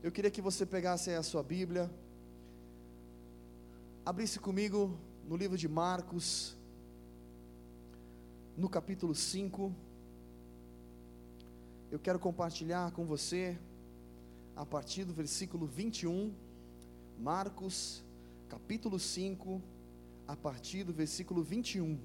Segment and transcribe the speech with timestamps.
[0.00, 1.90] Eu queria que você pegasse a sua Bíblia,
[4.06, 6.56] abrisse comigo no livro de Marcos,
[8.56, 9.74] no capítulo 5.
[11.90, 13.58] Eu quero compartilhar com você,
[14.54, 16.32] a partir do versículo 21,
[17.18, 18.04] Marcos,
[18.48, 19.60] capítulo 5,
[20.28, 21.98] a partir do versículo 21.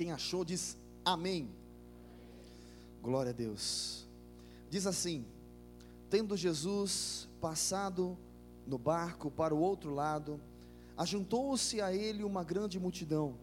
[0.00, 1.50] Quem achou diz amém.
[3.02, 4.08] Glória a Deus.
[4.70, 5.26] Diz assim:
[6.08, 8.16] Tendo Jesus passado
[8.66, 10.40] no barco para o outro lado,
[10.96, 13.34] ajuntou-se a ele uma grande multidão,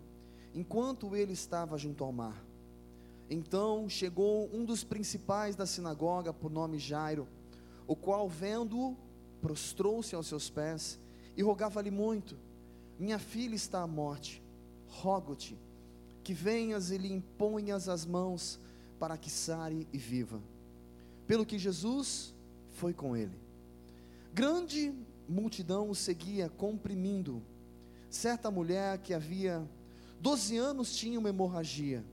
[0.52, 2.43] enquanto ele estava junto ao mar.
[3.30, 7.27] Então chegou um dos principais da sinagoga, por nome Jairo,
[7.85, 8.97] o qual, vendo-o,
[9.39, 10.99] prostrou-se aos seus pés
[11.35, 12.35] e rogava-lhe muito:
[12.97, 14.41] Minha filha está à morte,
[14.88, 15.66] rogo-te
[16.28, 18.59] que venhas e lhe imponhas as mãos
[19.00, 20.42] para que sare e viva.
[21.25, 22.36] Pelo que Jesus
[22.73, 23.39] foi com ele.
[24.34, 24.94] Grande
[25.25, 27.42] multidão o seguia, comprimindo.
[28.09, 29.66] Certa mulher que havia
[30.19, 32.03] 12 anos tinha uma hemorragia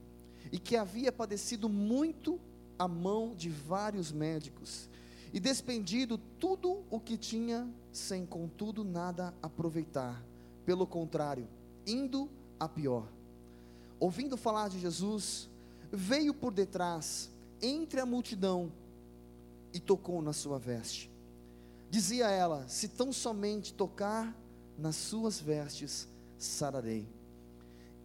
[0.49, 2.39] e que havia padecido muito
[2.79, 4.89] a mão de vários médicos
[5.33, 10.23] e despendido tudo o que tinha, sem contudo nada aproveitar.
[10.65, 11.49] Pelo contrário,
[11.85, 13.13] indo a pior
[13.99, 15.49] ouvindo falar de Jesus,
[15.91, 17.29] veio por detrás,
[17.61, 18.71] entre a multidão,
[19.73, 21.11] e tocou na sua veste.
[21.89, 24.35] Dizia ela: Se tão somente tocar
[24.77, 26.07] nas suas vestes,
[26.37, 27.07] sararei.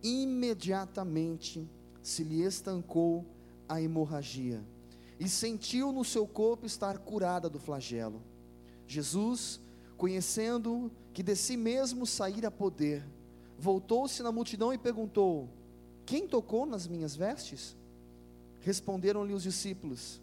[0.03, 1.69] Imediatamente
[2.03, 3.25] se lhe estancou
[3.69, 4.65] a hemorragia
[5.19, 8.23] e sentiu no seu corpo estar curada do flagelo.
[8.87, 9.61] Jesus,
[9.97, 13.07] conhecendo que de si mesmo saíra poder,
[13.59, 15.49] voltou-se na multidão e perguntou:
[16.11, 17.77] quem tocou nas minhas vestes?
[18.63, 20.21] Responderam-lhe os discípulos: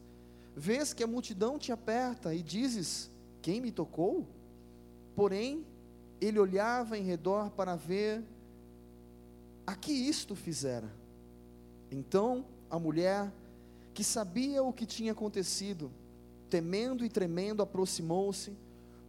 [0.53, 3.09] Vês que a multidão te aperta e dizes:
[3.41, 4.28] Quem me tocou?
[5.16, 5.66] Porém,
[6.19, 8.22] ele olhava em redor para ver
[9.66, 10.91] a que isto fizera.
[11.90, 13.31] Então a mulher,
[13.94, 15.90] que sabia o que tinha acontecido,
[16.50, 18.51] temendo e tremendo, aproximou-se,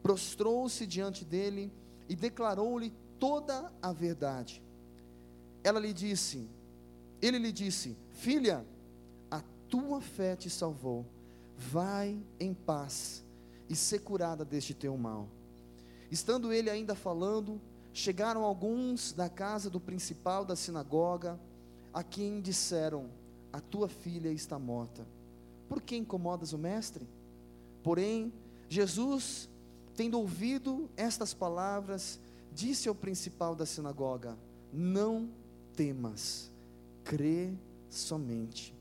[0.00, 1.72] prostrou-se diante dele
[2.08, 4.62] e declarou-lhe toda a verdade.
[5.64, 6.48] Ela lhe disse:
[7.20, 8.64] ele lhe disse: Filha,
[9.30, 11.04] a tua fé te salvou.
[11.56, 13.24] Vai em paz
[13.68, 15.28] e ser curada deste teu mal.
[16.10, 17.60] Estando ele ainda falando,
[17.92, 21.38] chegaram alguns da casa do principal da sinagoga,
[21.92, 23.10] a quem disseram:
[23.52, 25.06] A tua filha está morta.
[25.68, 27.06] Por que incomodas o mestre?
[27.82, 28.32] Porém,
[28.68, 29.48] Jesus,
[29.96, 32.20] tendo ouvido estas palavras,
[32.52, 34.38] disse ao principal da sinagoga:
[34.72, 35.28] Não
[35.74, 36.47] temas
[37.08, 37.54] crê
[37.88, 38.74] somente.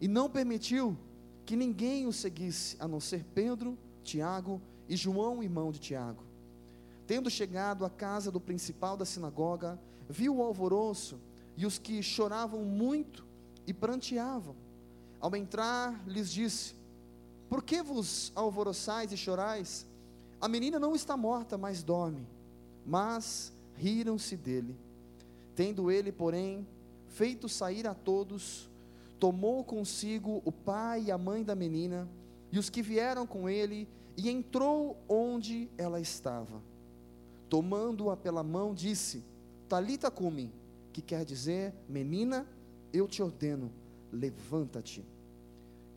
[0.00, 0.96] E não permitiu
[1.44, 6.24] que ninguém o seguisse, a não ser Pedro, Tiago e João, irmão de Tiago.
[7.06, 9.78] Tendo chegado à casa do principal da sinagoga,
[10.08, 11.20] viu o alvoroço
[11.54, 13.26] e os que choravam muito
[13.66, 14.56] e pranteavam.
[15.20, 16.74] Ao entrar, lhes disse:
[17.48, 19.86] Por que vos alvoroçais e chorais?
[20.40, 22.26] A menina não está morta, mas dorme.
[22.86, 24.74] Mas riram-se dele.
[25.54, 26.66] Tendo ele, porém,
[27.16, 28.68] feito sair a todos,
[29.18, 32.06] tomou consigo o pai e a mãe da menina
[32.52, 33.88] e os que vieram com ele
[34.18, 36.62] e entrou onde ela estava.
[37.48, 39.24] Tomando-a pela mão, disse:
[39.66, 40.52] Talita cumi,
[40.92, 42.46] que quer dizer: Menina,
[42.92, 43.72] eu te ordeno,
[44.12, 45.02] levanta-te.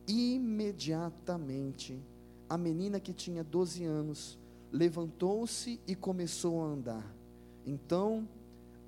[0.08, 2.00] Imediatamente,
[2.48, 4.38] a menina que tinha 12 anos
[4.72, 7.14] levantou-se e começou a andar.
[7.66, 8.26] Então,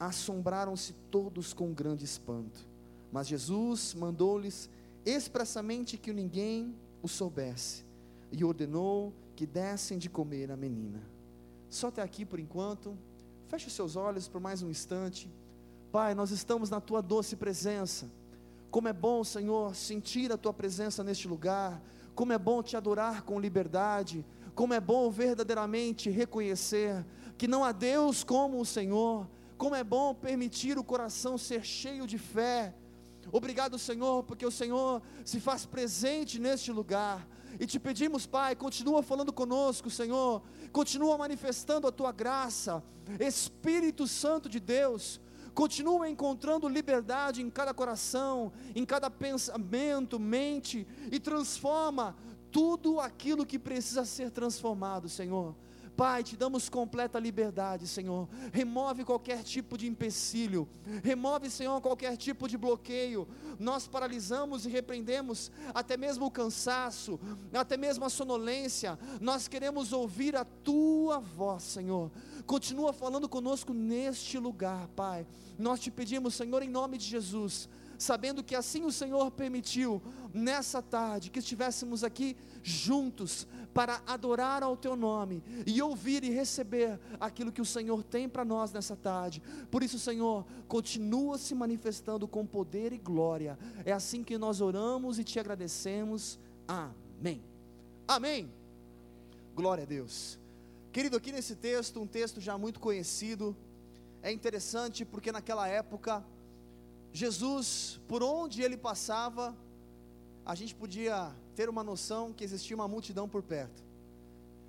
[0.07, 2.67] assombraram-se todos com grande espanto.
[3.11, 4.69] Mas Jesus mandou-lhes
[5.05, 7.85] expressamente que ninguém o soubesse
[8.31, 11.03] e ordenou que dessem de comer a menina.
[11.69, 12.97] Só até aqui por enquanto.
[13.49, 15.31] Feche os seus olhos por mais um instante.
[15.91, 18.11] Pai, nós estamos na tua doce presença.
[18.71, 21.83] Como é bom, Senhor, sentir a tua presença neste lugar.
[22.15, 24.25] Como é bom te adorar com liberdade.
[24.55, 27.05] Como é bom verdadeiramente reconhecer
[27.37, 29.29] que não há Deus como o Senhor
[29.63, 32.75] como é bom permitir o coração ser cheio de fé.
[33.31, 37.25] Obrigado, Senhor, porque o Senhor se faz presente neste lugar.
[37.61, 40.43] E te pedimos, Pai, continua falando conosco, Senhor.
[40.73, 42.83] Continua manifestando a tua graça.
[43.21, 45.21] Espírito Santo de Deus,
[45.55, 52.17] continua encontrando liberdade em cada coração, em cada pensamento, mente e transforma
[52.51, 55.55] tudo aquilo que precisa ser transformado, Senhor
[55.97, 58.29] Pai, te damos completa liberdade, Senhor.
[58.53, 60.69] Remove qualquer tipo de empecilho,
[61.03, 63.29] remove, Senhor, qualquer tipo de bloqueio.
[63.59, 67.21] Nós paralisamos e repreendemos até mesmo o cansaço,
[67.53, 68.99] até mesmo a sonolência.
[69.21, 72.11] Nós queremos ouvir a tua voz, Senhor.
[72.47, 75.27] Continua falando conosco neste lugar, Pai.
[75.59, 77.69] Nós te pedimos, Senhor, em nome de Jesus
[78.03, 80.03] sabendo que assim o Senhor permitiu,
[80.35, 86.99] nessa tarde, que estivéssemos aqui juntos para adorar ao Teu nome e ouvir e receber
[87.21, 89.41] aquilo que o Senhor tem para nós nessa tarde.
[89.71, 93.57] Por isso, Senhor, continua se manifestando com poder e glória.
[93.85, 96.39] É assim que nós oramos e te agradecemos.
[96.67, 97.41] Amém.
[98.09, 98.53] Amém.
[99.55, 100.39] Glória a Deus.
[100.93, 103.57] Querido, aqui nesse texto, um texto já muito conhecido,
[104.23, 106.25] é interessante porque naquela época
[107.13, 109.55] Jesus, por onde ele passava,
[110.47, 113.83] a gente podia ter uma noção que existia uma multidão por perto.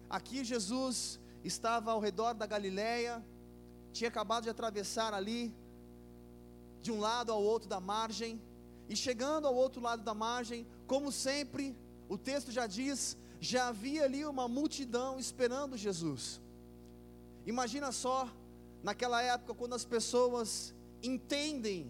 [0.09, 3.23] Aqui Jesus estava ao redor da Galileia,
[3.93, 5.55] tinha acabado de atravessar ali,
[6.81, 8.41] de um lado ao outro da margem,
[8.89, 11.75] e chegando ao outro lado da margem, como sempre,
[12.09, 16.41] o texto já diz, já havia ali uma multidão esperando Jesus.
[17.45, 18.29] Imagina só,
[18.83, 21.89] naquela época, quando as pessoas entendem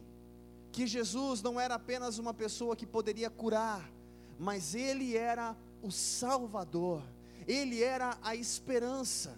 [0.73, 3.87] que Jesus não era apenas uma pessoa que poderia curar,
[4.39, 7.03] mas ele era o Salvador,
[7.47, 9.37] ele era a esperança,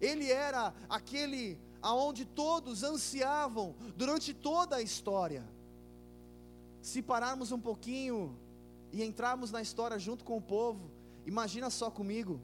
[0.00, 5.44] ele era aquele aonde todos ansiavam durante toda a história.
[6.82, 8.36] Se pararmos um pouquinho
[8.92, 10.90] e entrarmos na história junto com o povo,
[11.24, 12.40] imagina só comigo,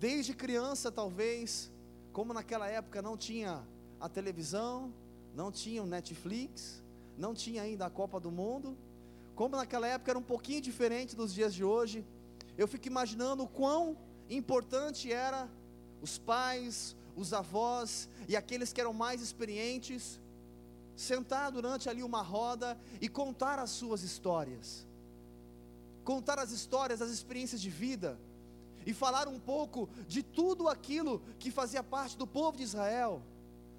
[0.00, 1.70] desde criança talvez,
[2.10, 3.62] como naquela época não tinha
[4.00, 4.94] a televisão,
[5.34, 6.82] não tinha o Netflix,
[7.18, 8.76] não tinha ainda a Copa do Mundo,
[9.34, 12.04] como naquela época era um pouquinho diferente dos dias de hoje,
[12.56, 13.96] eu fico imaginando o quão
[14.30, 15.48] importante era
[16.00, 20.20] os pais, os avós e aqueles que eram mais experientes
[20.96, 24.86] sentar durante ali uma roda e contar as suas histórias.
[26.04, 28.18] Contar as histórias, as experiências de vida
[28.86, 33.22] e falar um pouco de tudo aquilo que fazia parte do povo de Israel.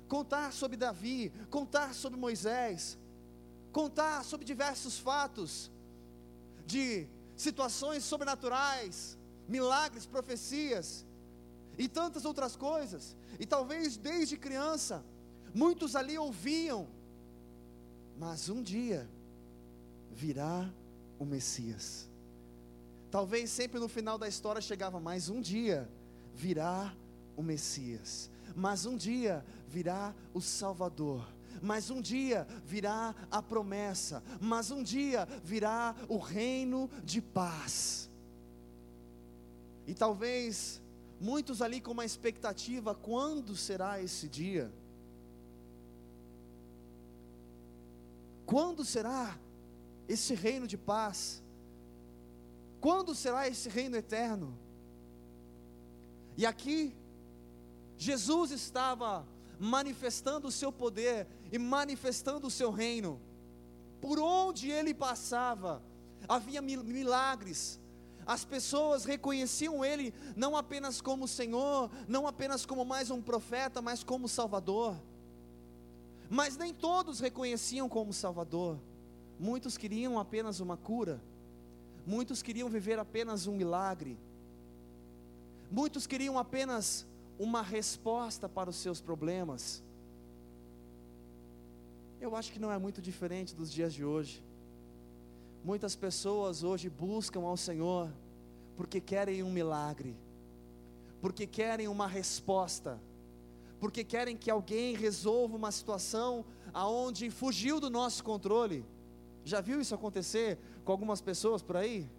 [0.07, 2.97] Contar sobre Davi, contar sobre Moisés,
[3.79, 5.71] contar sobre diversos fatos,
[6.65, 7.07] de
[7.45, 9.17] situações sobrenaturais,
[9.47, 11.05] milagres, profecias
[11.77, 13.15] e tantas outras coisas.
[13.39, 15.01] E talvez desde criança,
[15.53, 16.89] muitos ali ouviam,
[18.17, 19.09] mas um dia
[20.11, 20.69] virá
[21.17, 21.85] o Messias.
[23.09, 25.89] Talvez sempre no final da história chegava, mas um dia
[26.35, 26.93] virá
[27.37, 31.25] o Messias, mas um dia virá o Salvador
[31.61, 38.09] mas um dia virá a promessa, mas um dia virá o reino de paz.
[39.87, 40.81] E talvez
[41.19, 44.71] muitos ali com uma expectativa: quando será esse dia?
[48.45, 49.37] Quando será
[50.07, 51.43] esse reino de paz?
[52.81, 54.57] Quando será esse reino eterno?
[56.37, 56.95] E aqui,
[57.97, 59.27] Jesus estava
[59.59, 63.19] manifestando o seu poder e manifestando o seu reino.
[64.01, 65.81] Por onde ele passava,
[66.27, 67.79] havia milagres.
[68.25, 74.03] As pessoas reconheciam ele não apenas como Senhor, não apenas como mais um profeta, mas
[74.03, 74.95] como Salvador.
[76.29, 78.79] Mas nem todos reconheciam como Salvador.
[79.39, 81.19] Muitos queriam apenas uma cura.
[82.05, 84.17] Muitos queriam viver apenas um milagre.
[85.71, 87.07] Muitos queriam apenas
[87.39, 89.83] uma resposta para os seus problemas.
[92.21, 94.43] Eu acho que não é muito diferente dos dias de hoje.
[95.63, 98.11] Muitas pessoas hoje buscam ao Senhor
[98.75, 100.17] porque querem um milagre,
[101.21, 102.99] porque querem uma resposta,
[103.79, 108.85] porque querem que alguém resolva uma situação aonde fugiu do nosso controle.
[109.45, 112.09] Já viu isso acontecer com algumas pessoas por aí?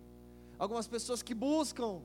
[0.59, 2.01] Algumas pessoas que buscam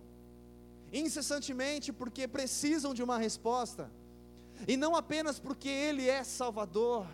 [0.91, 3.89] incessantemente porque precisam de uma resposta,
[4.67, 7.07] e não apenas porque Ele é Salvador,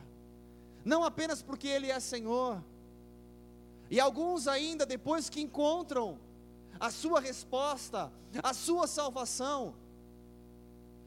[0.84, 2.64] não apenas porque Ele é Senhor,
[3.90, 6.18] e alguns ainda, depois que encontram
[6.80, 8.12] a sua resposta,
[8.42, 9.76] a sua salvação,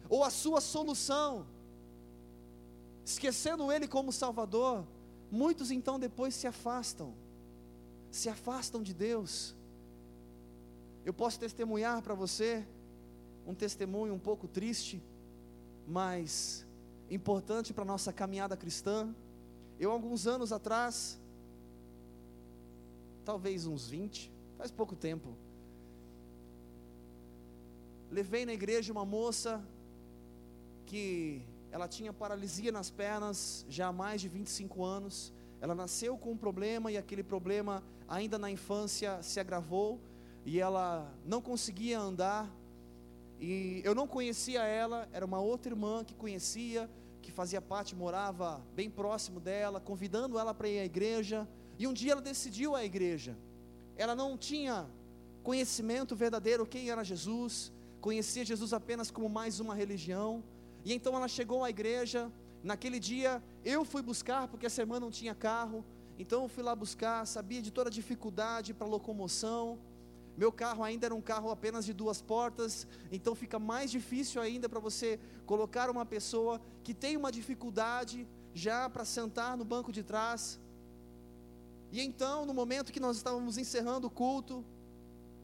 [0.09, 1.47] ou a sua solução,
[3.05, 4.87] esquecendo Ele como Salvador,
[5.31, 7.15] muitos então depois se afastam,
[8.11, 9.55] se afastam de Deus,
[11.05, 12.67] eu posso testemunhar para você
[13.47, 15.03] um testemunho um pouco triste,
[15.87, 16.67] mas
[17.11, 19.15] importante para a nossa caminhada cristã.
[19.79, 21.19] Eu, alguns anos atrás,
[23.25, 25.37] talvez uns 20, faz pouco tempo,
[28.11, 29.63] levei na igreja uma moça
[30.87, 35.33] que ela tinha paralisia nas pernas já há mais de 25 anos.
[35.61, 39.99] Ela nasceu com um problema e aquele problema ainda na infância se agravou
[40.47, 42.49] e ela não conseguia andar.
[43.41, 46.89] E eu não conhecia ela, era uma outra irmã que conhecia,
[47.25, 51.49] que fazia parte, morava bem próximo dela, convidando ela para ir à igreja.
[51.79, 53.37] E um dia ela decidiu a igreja.
[53.97, 54.87] Ela não tinha
[55.43, 60.45] conhecimento verdadeiro quem era Jesus, conhecia Jesus apenas como mais uma religião.
[60.85, 62.31] E então ela chegou à igreja.
[62.63, 65.85] Naquele dia eu fui buscar, porque essa irmã não tinha carro.
[66.19, 69.79] Então eu fui lá buscar, sabia de toda a dificuldade para locomoção.
[70.37, 74.69] Meu carro ainda era um carro apenas de duas portas, então fica mais difícil ainda
[74.69, 80.03] para você colocar uma pessoa que tem uma dificuldade já para sentar no banco de
[80.03, 80.59] trás.
[81.93, 84.65] E então, no momento que nós estávamos encerrando o culto,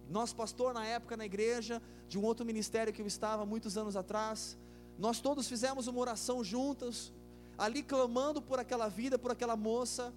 [0.09, 3.95] nosso pastor na época na igreja, de um outro ministério que eu estava muitos anos
[3.95, 4.59] atrás,
[4.99, 7.13] nós todos fizemos uma oração juntos,
[7.57, 10.13] ali clamando por aquela vida, por aquela moça.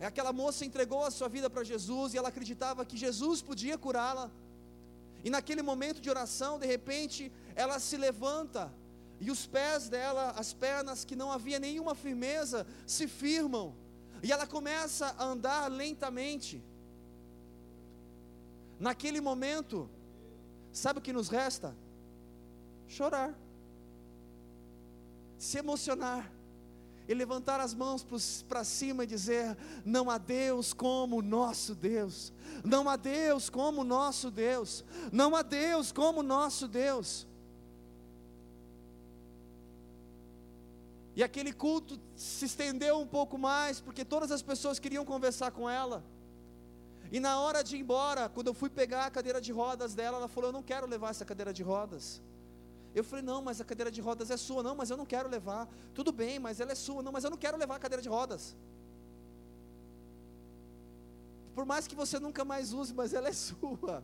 [0.00, 4.30] Aquela moça entregou a sua vida para Jesus e ela acreditava que Jesus podia curá-la.
[5.24, 8.72] E naquele momento de oração, de repente, ela se levanta
[9.18, 13.74] e os pés dela, as pernas que não havia nenhuma firmeza, se firmam.
[14.22, 16.62] E ela começa a andar lentamente.
[18.78, 19.88] Naquele momento,
[20.70, 21.74] sabe o que nos resta?
[22.86, 23.34] Chorar,
[25.38, 26.30] se emocionar,
[27.08, 28.04] e levantar as mãos
[28.48, 32.32] para cima e dizer: Não há Deus como o nosso Deus,
[32.64, 37.26] não há Deus como o nosso Deus, não há Deus como o nosso Deus.
[41.14, 45.68] E aquele culto se estendeu um pouco mais, porque todas as pessoas queriam conversar com
[45.68, 46.04] ela.
[47.10, 50.18] E na hora de ir embora, quando eu fui pegar a cadeira de rodas dela,
[50.18, 52.20] ela falou: Eu não quero levar essa cadeira de rodas.
[52.98, 54.62] Eu falei: Não, mas a cadeira de rodas é sua.
[54.62, 55.68] Não, mas eu não quero levar.
[55.98, 57.02] Tudo bem, mas ela é sua.
[57.02, 58.56] Não, mas eu não quero levar a cadeira de rodas.
[61.54, 64.02] Por mais que você nunca mais use, mas ela é sua.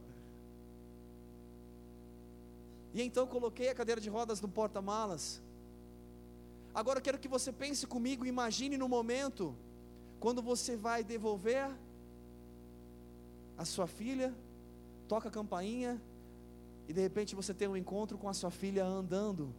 [2.92, 5.40] E então coloquei a cadeira de rodas no porta-malas.
[6.74, 9.56] Agora eu quero que você pense comigo, imagine no momento
[10.20, 11.64] quando você vai devolver
[13.56, 14.34] a sua filha,
[15.08, 16.00] toca a campainha
[16.88, 19.54] e de repente você tem um encontro com a sua filha andando.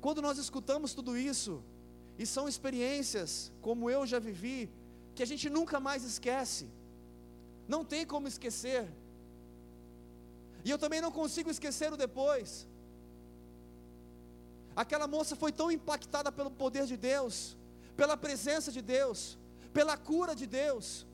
[0.00, 1.62] Quando nós escutamos tudo isso,
[2.18, 4.70] e são experiências, como eu já vivi,
[5.14, 6.68] que a gente nunca mais esquece,
[7.68, 8.88] não tem como esquecer,
[10.64, 12.66] e eu também não consigo esquecer o depois.
[14.76, 17.56] Aquela moça foi tão impactada pelo poder de Deus,
[17.96, 19.38] pela presença de Deus,
[19.72, 21.06] pela cura de Deus,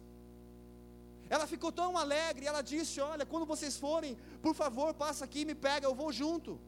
[1.28, 5.54] ela ficou tão alegre, ela disse: Olha, quando vocês forem, por favor, passa aqui, me
[5.54, 6.59] pega, eu vou junto.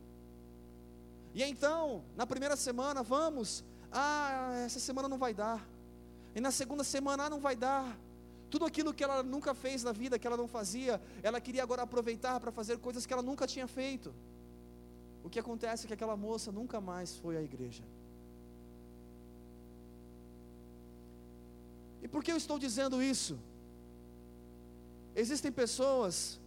[1.35, 3.65] E então, na primeira semana, vamos.
[3.93, 5.67] Ah, essa semana não vai dar.
[6.35, 7.97] E na segunda semana, ah, não vai dar.
[8.51, 11.83] Tudo aquilo que ela nunca fez na vida, que ela não fazia, ela queria agora
[11.83, 14.15] aproveitar para fazer coisas que ela nunca tinha feito.
[15.23, 17.85] O que acontece é que aquela moça nunca mais foi à igreja.
[22.03, 23.39] E por que eu estou dizendo isso?
[25.23, 26.41] Existem pessoas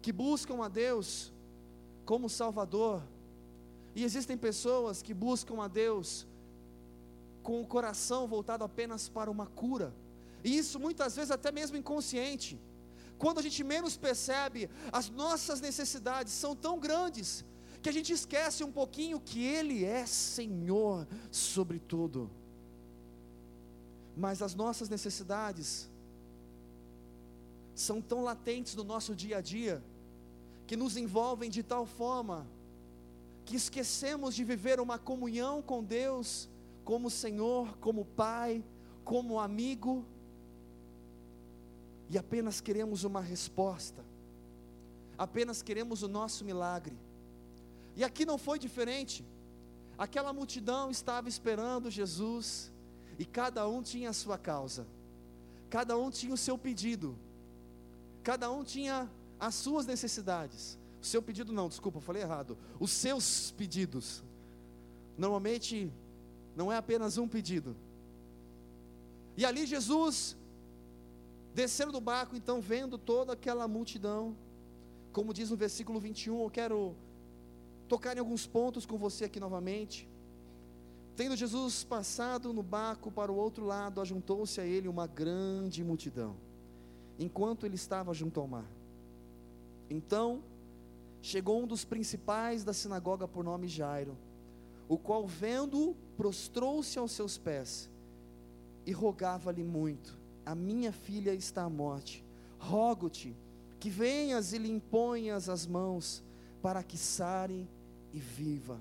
[0.00, 1.30] que buscam a Deus
[2.06, 3.02] como Salvador,
[3.94, 6.26] e existem pessoas que buscam a Deus
[7.42, 9.94] com o coração voltado apenas para uma cura,
[10.42, 12.58] e isso muitas vezes até mesmo inconsciente.
[13.18, 17.44] Quando a gente menos percebe, as nossas necessidades são tão grandes
[17.82, 22.30] que a gente esquece um pouquinho que Ele é Senhor sobre tudo.
[24.16, 25.90] Mas as nossas necessidades
[27.74, 29.82] são tão latentes no nosso dia a dia,
[30.66, 32.46] que nos envolvem de tal forma,
[33.44, 36.48] que esquecemos de viver uma comunhão com Deus,
[36.84, 38.64] como Senhor, como Pai,
[39.04, 40.04] como amigo,
[42.08, 44.04] e apenas queremos uma resposta,
[45.18, 46.96] apenas queremos o nosso milagre.
[47.96, 49.24] E aqui não foi diferente,
[49.98, 52.72] aquela multidão estava esperando Jesus,
[53.18, 54.86] e cada um tinha a sua causa,
[55.70, 57.16] cada um tinha o seu pedido,
[58.24, 60.78] Cada um tinha as suas necessidades.
[61.02, 62.56] O seu pedido não, desculpa, falei errado.
[62.80, 64.24] Os seus pedidos.
[65.18, 65.92] Normalmente
[66.56, 67.76] não é apenas um pedido.
[69.36, 70.36] E ali Jesus
[71.54, 74.34] descendo do barco, então vendo toda aquela multidão,
[75.12, 76.96] como diz no versículo 21, eu quero
[77.86, 80.08] tocar em alguns pontos com você aqui novamente.
[81.14, 86.34] Tendo Jesus passado no barco para o outro lado, ajuntou-se a ele uma grande multidão
[87.18, 88.68] enquanto ele estava junto ao mar.
[89.88, 90.42] Então,
[91.22, 94.16] chegou um dos principais da sinagoga por nome Jairo,
[94.88, 97.88] o qual, vendo-o, prostrou-se aos seus pés
[98.86, 102.24] e rogava-lhe muito: A minha filha está à morte.
[102.58, 103.36] Rogo-te
[103.78, 106.22] que venhas e lhe imponhas as mãos,
[106.62, 107.68] para que sare
[108.12, 108.80] e viva.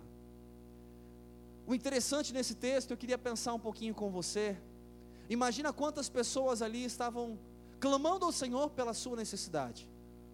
[1.67, 4.57] O interessante nesse texto, eu queria pensar um pouquinho com você.
[5.29, 7.37] Imagina quantas pessoas ali estavam
[7.83, 9.85] clamando ao Senhor pela sua necessidade.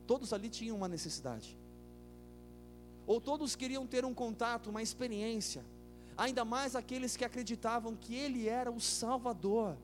[0.06, 1.58] Todos ali tinham uma necessidade.
[3.08, 5.66] Ou todos queriam ter um contato, uma experiência.
[6.16, 9.76] Ainda mais aqueles que acreditavam que Ele era o Salvador,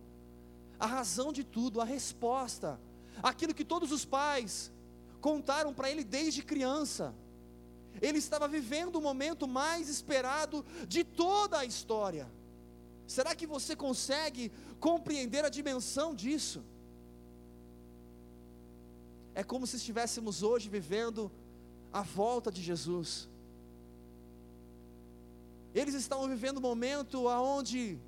[0.79, 2.79] a razão de tudo, a resposta,
[3.23, 4.71] aquilo que todos os pais
[5.19, 7.15] contaram para ele desde criança.
[7.99, 12.31] Ele estava vivendo o momento mais esperado de toda a história.
[13.07, 16.63] Será que você consegue compreender a dimensão disso?
[19.35, 21.31] É como se estivéssemos hoje vivendo
[21.91, 23.29] a volta de Jesus.
[25.73, 27.99] Eles estavam vivendo um momento aonde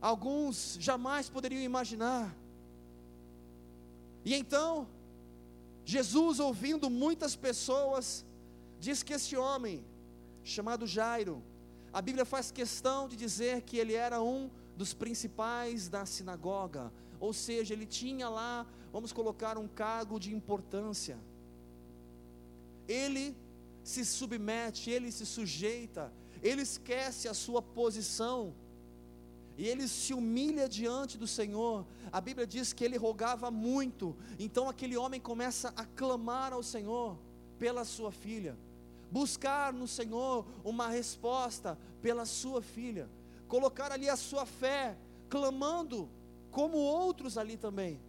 [0.00, 2.32] alguns jamais poderiam imaginar.
[4.24, 4.86] E então,
[5.84, 8.24] Jesus, ouvindo muitas pessoas,
[8.78, 9.84] diz que esse homem,
[10.44, 11.42] chamado Jairo,
[11.92, 16.92] a Bíblia faz questão de dizer que ele era um dos principais da sinagoga,
[17.24, 21.18] ou seja, ele tinha lá vamos colocar um cargo de importância.
[22.86, 23.36] Ele
[23.82, 28.54] se submete, ele se sujeita, ele esquece a sua posição,
[29.58, 31.84] e ele se humilha diante do Senhor.
[32.12, 37.18] A Bíblia diz que ele rogava muito, então aquele homem começa a clamar ao Senhor
[37.58, 38.56] pela sua filha,
[39.10, 43.10] buscar no Senhor uma resposta pela sua filha,
[43.48, 44.96] colocar ali a sua fé,
[45.28, 46.08] clamando
[46.54, 48.00] como outros ali também.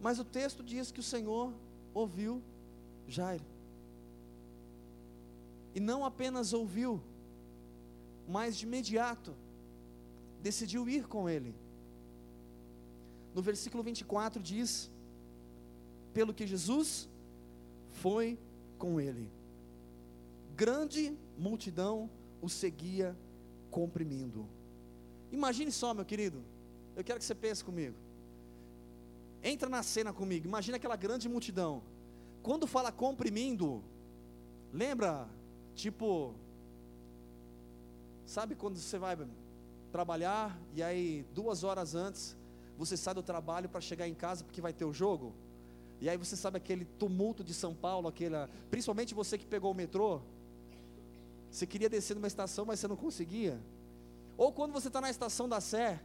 [0.00, 1.54] Mas o texto diz que o Senhor
[1.94, 2.42] ouviu
[3.06, 3.44] Jairo.
[5.76, 7.00] E não apenas ouviu,
[8.28, 9.32] mas de imediato
[10.42, 11.54] decidiu ir com ele.
[13.32, 14.90] No versículo 24 diz:
[16.12, 17.08] Pelo que Jesus
[17.92, 18.36] foi
[18.76, 19.30] com ele,
[20.56, 22.10] grande multidão
[22.42, 23.16] o seguia
[23.70, 24.48] comprimindo.
[25.30, 26.42] Imagine só, meu querido,
[26.96, 27.96] eu quero que você pense comigo.
[29.42, 31.82] Entra na cena comigo, imagina aquela grande multidão.
[32.42, 33.82] Quando fala comprimindo,
[34.72, 35.28] lembra,
[35.74, 36.34] tipo,
[38.26, 39.16] sabe quando você vai
[39.92, 42.36] trabalhar e aí duas horas antes
[42.76, 45.34] você sai do trabalho para chegar em casa porque vai ter o jogo?
[46.00, 49.74] E aí você sabe aquele tumulto de São Paulo, aquela, principalmente você que pegou o
[49.74, 50.20] metrô,
[51.50, 53.60] você queria descer numa estação, mas você não conseguia.
[54.36, 56.00] Ou quando você está na estação da Sé,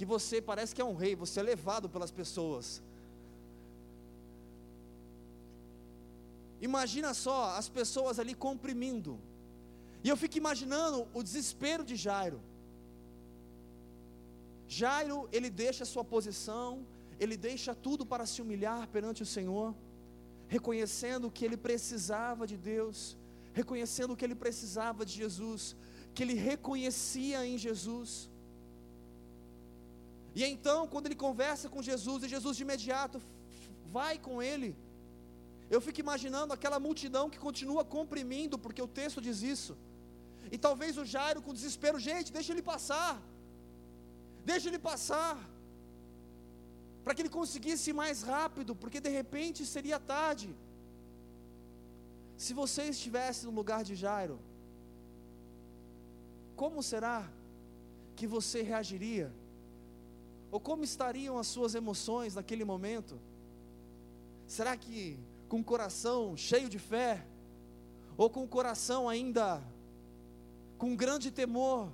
[0.00, 2.66] que você parece que é um rei, você é levado pelas pessoas.
[6.68, 9.18] Imagina só as pessoas ali comprimindo.
[10.02, 12.40] E eu fico imaginando o desespero de Jairo.
[14.66, 16.70] Jairo, ele deixa a sua posição,
[17.18, 19.74] ele deixa tudo para se humilhar perante o Senhor,
[20.48, 23.18] reconhecendo que ele precisava de Deus,
[23.52, 25.76] reconhecendo que ele precisava de Jesus,
[26.14, 28.29] que ele reconhecia em Jesus.
[30.34, 33.20] E então, quando ele conversa com Jesus, e Jesus de imediato
[33.96, 34.76] vai com ele,
[35.74, 39.76] eu fico imaginando aquela multidão que continua comprimindo, porque o texto diz isso.
[40.54, 43.12] E talvez o Jairo com desespero, gente, deixa ele passar.
[44.44, 45.36] Deixa ele passar.
[47.04, 50.48] Para que ele conseguisse ir mais rápido, porque de repente seria tarde.
[52.36, 54.38] Se você estivesse no lugar de Jairo,
[56.56, 57.18] como será
[58.16, 59.28] que você reagiria?
[60.50, 63.18] Ou como estariam as suas emoções naquele momento?
[64.46, 67.24] Será que com o coração cheio de fé?
[68.16, 69.62] Ou com o coração ainda
[70.76, 71.88] com grande temor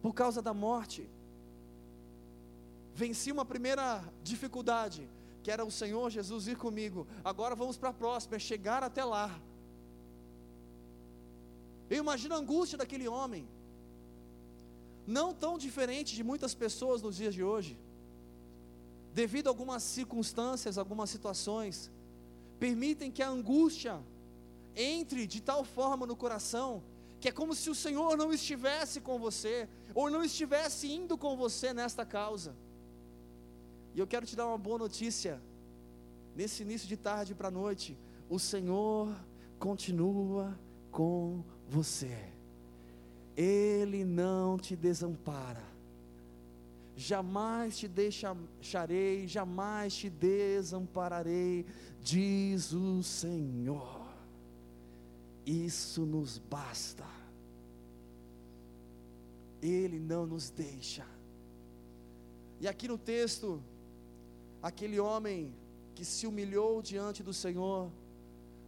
[0.00, 1.08] por causa da morte?
[2.94, 5.08] Venci uma primeira dificuldade,
[5.42, 7.06] que era o Senhor Jesus ir comigo.
[7.24, 9.40] Agora vamos para a próxima, é chegar até lá.
[11.90, 13.48] Eu imagino a angústia daquele homem
[15.08, 17.78] não tão diferente de muitas pessoas nos dias de hoje,
[19.14, 21.90] devido a algumas circunstâncias, algumas situações,
[22.60, 23.98] permitem que a angústia
[24.76, 26.82] entre de tal forma no coração,
[27.20, 31.36] que é como se o Senhor não estivesse com você, ou não estivesse indo com
[31.38, 32.54] você nesta causa.
[33.94, 35.42] E eu quero te dar uma boa notícia,
[36.36, 39.08] nesse início de tarde para noite, o Senhor
[39.58, 40.56] continua
[40.92, 42.37] com você.
[43.38, 45.62] Ele não te desampara.
[46.96, 51.64] jamais te deixarei, jamais te desampararei,
[52.02, 54.04] diz o Senhor.
[55.46, 57.06] Isso nos basta.
[59.62, 61.06] Ele não nos deixa.
[62.60, 63.62] E aqui no texto,
[64.60, 65.54] aquele homem
[65.94, 67.88] que se humilhou diante do Senhor,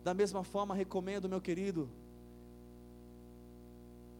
[0.04, 1.90] da mesma forma recomendo, meu querido,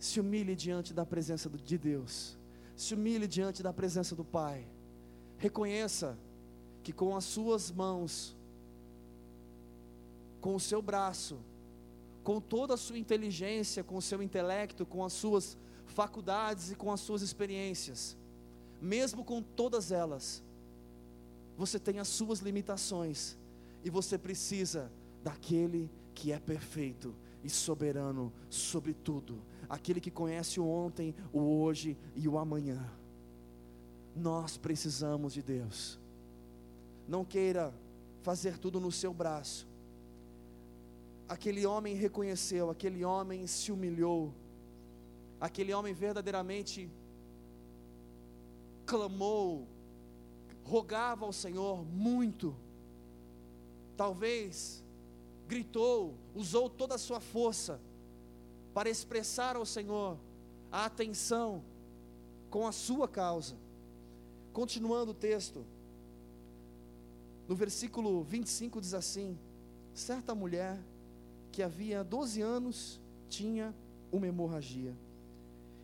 [0.00, 2.40] se humilhe diante da presença de Deus
[2.80, 4.66] se humilhe diante da presença do Pai.
[5.36, 6.18] Reconheça
[6.82, 8.34] que com as suas mãos,
[10.40, 11.38] com o seu braço,
[12.24, 16.90] com toda a sua inteligência, com o seu intelecto, com as suas faculdades e com
[16.90, 18.16] as suas experiências,
[18.80, 20.42] mesmo com todas elas,
[21.58, 23.36] você tem as suas limitações
[23.84, 24.90] e você precisa
[25.22, 31.96] daquele que é perfeito e soberano sobre tudo aquele que conhece o ontem, o hoje
[32.16, 32.84] e o amanhã.
[34.16, 35.98] Nós precisamos de Deus.
[37.06, 37.72] Não queira
[38.20, 39.68] fazer tudo no seu braço.
[41.28, 44.34] Aquele homem reconheceu, aquele homem se humilhou,
[45.40, 46.90] aquele homem verdadeiramente
[48.84, 49.68] clamou,
[50.64, 52.56] rogava ao Senhor muito,
[53.96, 54.82] talvez
[55.46, 57.80] gritou, usou toda a sua força,
[58.72, 60.18] para expressar ao Senhor
[60.70, 61.62] a atenção
[62.48, 63.56] com a sua causa.
[64.52, 65.64] Continuando o texto,
[67.48, 69.38] no versículo 25 diz assim:
[69.94, 70.78] certa mulher
[71.52, 73.74] que havia 12 anos tinha
[74.12, 74.94] uma hemorragia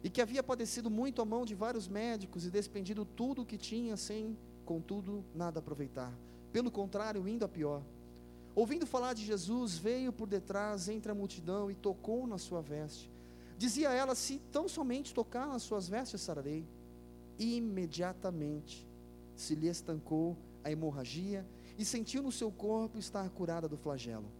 [0.03, 3.59] e que havia padecido muito a mão de vários médicos e despendido tudo o que
[3.59, 6.13] tinha sem, contudo, nada aproveitar.
[6.53, 7.83] Pelo contrário, indo a pior.
[8.57, 13.13] Ouvindo falar de Jesus, veio por detrás entre a multidão e tocou na sua veste.
[13.59, 16.67] Dizia ela: Se tão somente tocar nas suas vestes, sararei.
[17.39, 18.89] Imediatamente
[19.37, 21.47] se lhe estancou a hemorragia
[21.79, 24.33] e sentiu no seu corpo estar curada do flagelo.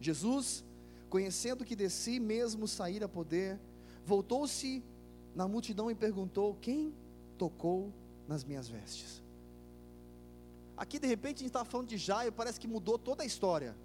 [0.00, 0.64] Jesus,
[1.10, 3.60] conhecendo que de si mesmo saíra poder,
[4.06, 4.82] voltou-se
[5.34, 6.94] na multidão e perguntou: Quem
[7.36, 7.92] tocou
[8.26, 9.21] nas minhas vestes?
[10.76, 13.76] Aqui de repente a gente está falando de Jairo, parece que mudou toda a história.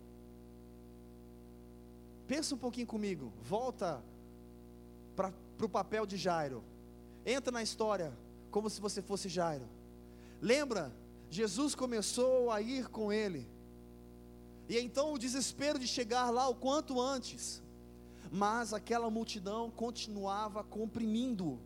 [2.28, 4.04] Pensa um pouquinho comigo, volta
[5.16, 6.64] para o papel de Jairo.
[7.26, 8.14] Entra na história
[8.52, 9.68] como se você fosse Jairo.
[10.42, 10.94] Lembra?
[11.30, 13.48] Jesus começou a ir com ele.
[14.70, 17.62] E então o desespero de chegar lá o quanto antes.
[18.32, 21.60] Mas aquela multidão continuava comprimindo.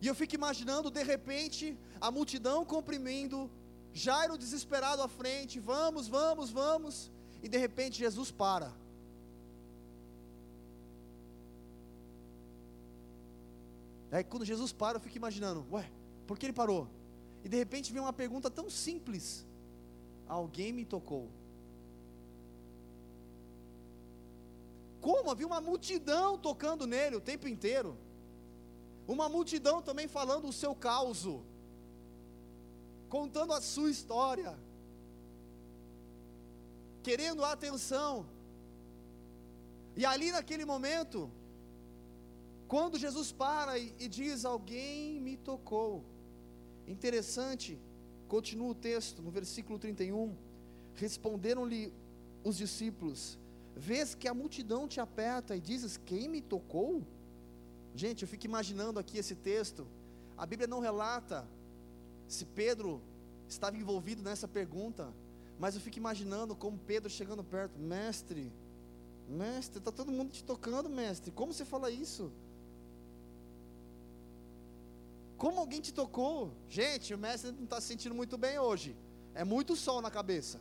[0.00, 3.50] E eu fico imaginando, de repente, a multidão comprimindo,
[3.92, 7.10] Jairo desesperado à frente, vamos, vamos, vamos,
[7.42, 8.72] e de repente Jesus para.
[14.10, 15.90] Aí quando Jesus para, eu fico imaginando, ué,
[16.26, 16.88] por que ele parou?
[17.44, 19.46] E de repente vem uma pergunta tão simples:
[20.26, 21.28] Alguém me tocou?
[25.00, 25.30] Como?
[25.30, 27.96] Havia uma multidão tocando nele o tempo inteiro.
[29.06, 31.26] Uma multidão também falando o seu caos,
[33.08, 34.56] contando a sua história,
[37.02, 38.26] querendo a atenção.
[39.96, 41.30] E ali naquele momento,
[42.68, 46.04] quando Jesus para e, e diz: Alguém me tocou.
[46.86, 47.78] Interessante,
[48.28, 50.36] continua o texto, no versículo 31.
[50.94, 51.92] Responderam-lhe
[52.44, 53.38] os discípulos:
[53.76, 57.02] Vês que a multidão te aperta e dizes: Quem me tocou?
[57.94, 59.86] Gente, eu fico imaginando aqui esse texto.
[60.36, 61.46] A Bíblia não relata
[62.28, 63.00] se Pedro
[63.48, 65.12] estava envolvido nessa pergunta,
[65.58, 68.52] mas eu fico imaginando como Pedro chegando perto, mestre,
[69.28, 71.30] mestre, está todo mundo te tocando, mestre.
[71.30, 72.32] Como você fala isso?
[75.36, 76.52] Como alguém te tocou?
[76.68, 78.96] Gente, o mestre não está se sentindo muito bem hoje.
[79.34, 80.60] É muito sol na cabeça.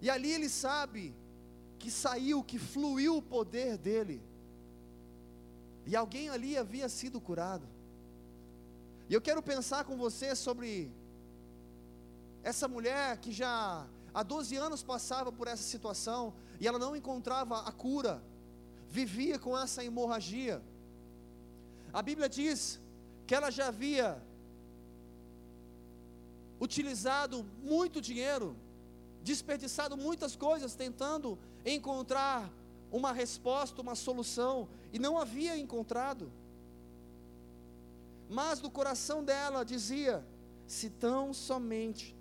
[0.00, 1.14] E ali ele sabe
[1.82, 4.22] que saiu, que fluiu o poder dele.
[5.84, 7.66] E alguém ali havia sido curado.
[9.10, 10.92] E eu quero pensar com você sobre
[12.50, 17.62] essa mulher que já há 12 anos passava por essa situação e ela não encontrava
[17.70, 18.22] a cura,
[18.88, 20.62] vivia com essa hemorragia.
[21.92, 22.80] A Bíblia diz
[23.26, 24.22] que ela já havia
[26.60, 28.56] utilizado muito dinheiro,
[29.24, 32.50] desperdiçado muitas coisas tentando encontrar
[32.90, 36.30] uma resposta, uma solução, e não havia encontrado.
[38.28, 40.24] Mas no coração dela dizia:
[40.66, 42.16] se tão somente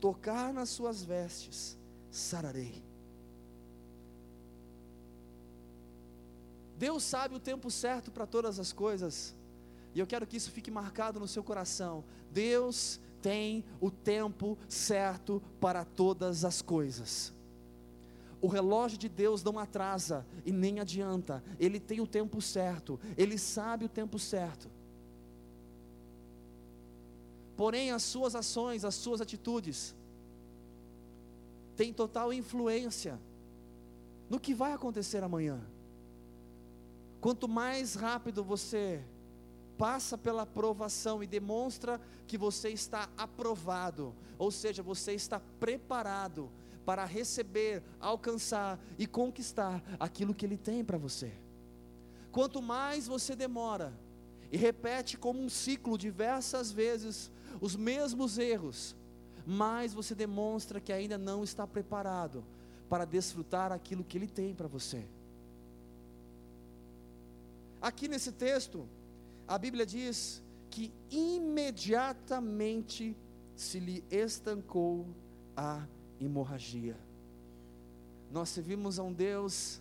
[0.00, 1.76] tocar nas suas vestes,
[2.10, 2.82] sararei.
[6.76, 9.34] Deus sabe o tempo certo para todas as coisas.
[9.94, 12.04] E eu quero que isso fique marcado no seu coração.
[12.30, 17.34] Deus tem o tempo certo para todas as coisas.
[18.40, 23.36] O relógio de Deus não atrasa e nem adianta, ele tem o tempo certo, ele
[23.36, 24.70] sabe o tempo certo.
[27.56, 29.94] Porém, as suas ações, as suas atitudes,
[31.74, 33.18] têm total influência
[34.30, 35.60] no que vai acontecer amanhã.
[37.20, 39.02] Quanto mais rápido você
[39.76, 46.50] passa pela aprovação e demonstra que você está aprovado, ou seja, você está preparado
[46.88, 51.30] para receber, alcançar e conquistar aquilo que Ele tem para você.
[52.32, 53.92] Quanto mais você demora
[54.50, 58.96] e repete como um ciclo diversas vezes os mesmos erros,
[59.44, 62.42] mais você demonstra que ainda não está preparado
[62.88, 65.04] para desfrutar aquilo que Ele tem para você.
[67.82, 68.88] Aqui nesse texto,
[69.46, 73.14] a Bíblia diz que imediatamente
[73.54, 75.06] se lhe estancou
[75.54, 75.86] a
[76.20, 76.96] hemorragia.
[78.30, 79.80] Nós servimos a um Deus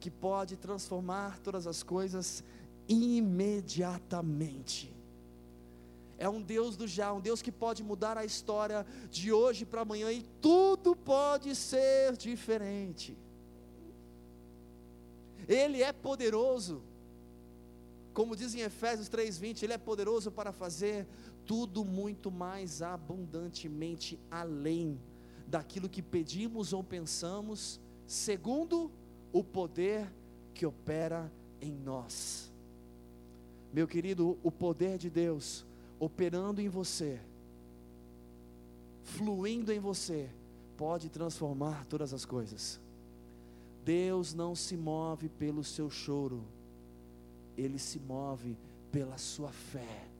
[0.00, 2.42] que pode transformar todas as coisas
[2.88, 4.94] imediatamente.
[6.18, 9.80] É um Deus do já, um Deus que pode mudar a história de hoje para
[9.80, 13.18] amanhã e tudo pode ser diferente.
[15.46, 16.82] Ele é poderoso,
[18.12, 21.06] como diz em Efésios 3:20, ele é poderoso para fazer
[21.44, 24.98] tudo muito mais abundantemente além
[25.46, 28.90] daquilo que pedimos ou pensamos, segundo
[29.32, 30.06] o poder
[30.52, 31.30] que opera
[31.60, 32.52] em nós.
[33.72, 35.66] Meu querido, o poder de Deus
[35.98, 37.20] operando em você,
[39.02, 40.28] fluindo em você,
[40.76, 42.80] pode transformar todas as coisas.
[43.84, 46.42] Deus não se move pelo seu choro,
[47.56, 48.56] Ele se move
[48.90, 50.13] pela sua fé.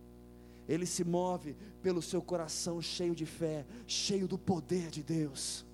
[0.68, 5.64] Ele se move pelo seu coração cheio de fé, cheio do poder de Deus.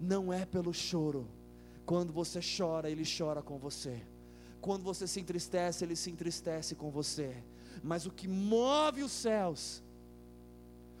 [0.00, 1.28] Não é pelo choro.
[1.86, 4.02] Quando você chora, Ele chora com você.
[4.60, 7.42] Quando você se entristece, Ele se entristece com você.
[7.82, 9.82] Mas o que move os céus,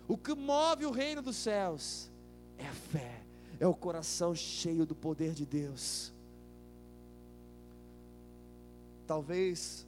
[0.06, 2.08] o que move o reino dos céus,
[2.56, 3.22] é a fé,
[3.58, 6.12] é o coração cheio do poder de Deus.
[9.06, 9.87] Talvez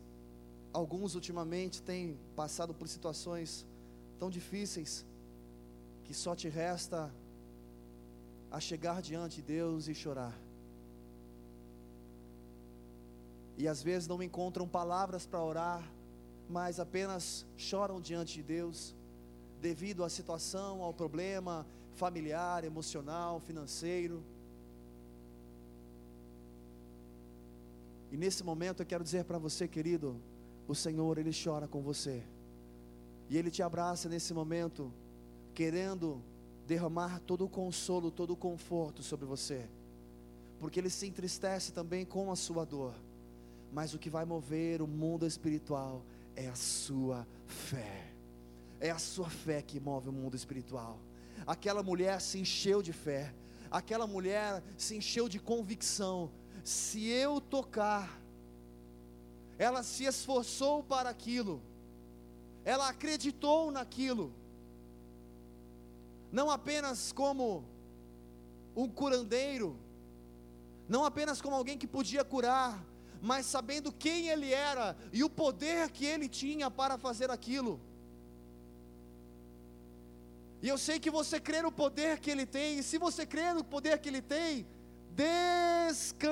[0.72, 3.66] Alguns ultimamente têm passado por situações
[4.18, 5.04] tão difíceis
[6.04, 7.12] que só te resta
[8.50, 10.36] a chegar diante de Deus e chorar.
[13.56, 15.92] E às vezes não encontram palavras para orar,
[16.48, 18.94] mas apenas choram diante de Deus,
[19.60, 24.22] devido à situação, ao problema familiar, emocional, financeiro.
[28.10, 30.20] E nesse momento eu quero dizer para você, querido,
[30.70, 32.22] o Senhor, Ele chora com você.
[33.28, 34.92] E Ele te abraça nesse momento,
[35.54, 36.22] querendo
[36.66, 39.68] derramar todo o consolo, todo o conforto sobre você.
[40.58, 42.94] Porque Ele se entristece também com a sua dor.
[43.72, 46.04] Mas o que vai mover o mundo espiritual
[46.36, 48.12] é a sua fé.
[48.78, 50.98] É a sua fé que move o mundo espiritual.
[51.46, 53.34] Aquela mulher se encheu de fé.
[53.70, 56.30] Aquela mulher se encheu de convicção.
[56.62, 58.19] Se eu tocar
[59.60, 61.62] ela se esforçou para aquilo,
[62.64, 64.32] ela acreditou naquilo,
[66.32, 67.62] não apenas como
[68.74, 69.78] um curandeiro,
[70.88, 72.82] não apenas como alguém que podia curar,
[73.20, 77.78] mas sabendo quem ele era e o poder que ele tinha para fazer aquilo.
[80.62, 83.52] E eu sei que você crê no poder que ele tem, e se você crê
[83.52, 84.66] no poder que ele tem,
[85.90, 86.30] descanse.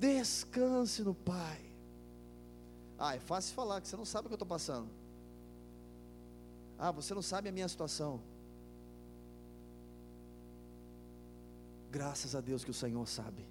[0.00, 1.60] Descanse no Pai.
[2.98, 4.88] Ah, é fácil falar que você não sabe o que eu estou passando.
[6.78, 8.18] Ah, você não sabe a minha situação.
[11.90, 13.44] Graças a Deus que o Senhor sabe.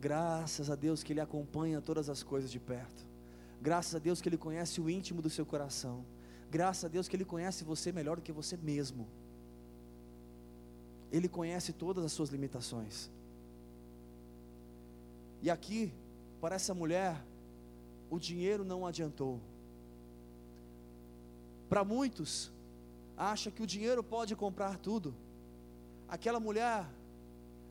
[0.00, 3.06] Graças a Deus que Ele acompanha todas as coisas de perto.
[3.62, 6.04] Graças a Deus que Ele conhece o íntimo do seu coração.
[6.50, 9.06] Graças a Deus que Ele conhece você melhor do que você mesmo.
[11.12, 13.08] Ele conhece todas as suas limitações.
[15.44, 15.80] E aqui,
[16.40, 17.12] para essa mulher,
[18.14, 19.34] o dinheiro não adiantou.
[21.68, 22.30] Para muitos,
[23.14, 25.10] acha que o dinheiro pode comprar tudo.
[26.08, 26.86] Aquela mulher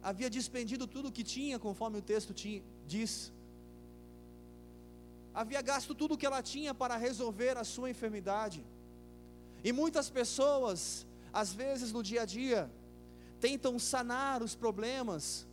[0.09, 2.31] havia despendido tudo o que tinha, conforme o texto
[2.85, 3.33] diz.
[5.33, 8.63] Havia gasto tudo o que ela tinha para resolver a sua enfermidade.
[9.63, 11.07] E muitas pessoas,
[11.41, 12.69] às vezes no dia a dia,
[13.39, 15.47] tentam sanar os problemas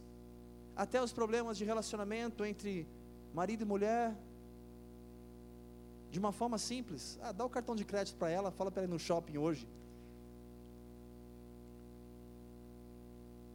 [0.83, 2.89] até os problemas de relacionamento entre
[3.35, 4.17] marido e mulher,
[6.11, 7.19] de uma forma simples.
[7.21, 9.69] Ah, dá o cartão de crédito para ela, fala para ela ir no shopping hoje.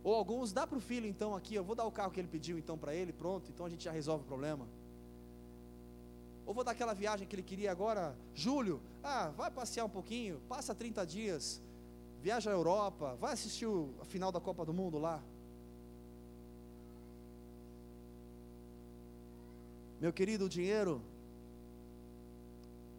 [0.04, 2.28] Ou alguns, dá para o filho então aqui, eu vou dar o carro que ele
[2.28, 4.68] pediu então para ele, pronto, então a gente já resolve o problema.
[6.46, 10.40] Ou vou dar aquela viagem que ele queria agora, julho, ah, vai passear um pouquinho,
[10.48, 11.60] passa 30 dias,
[12.22, 15.24] viaja à Europa, vai assistir o, a final da Copa do Mundo lá.
[20.00, 21.02] Meu querido, o dinheiro,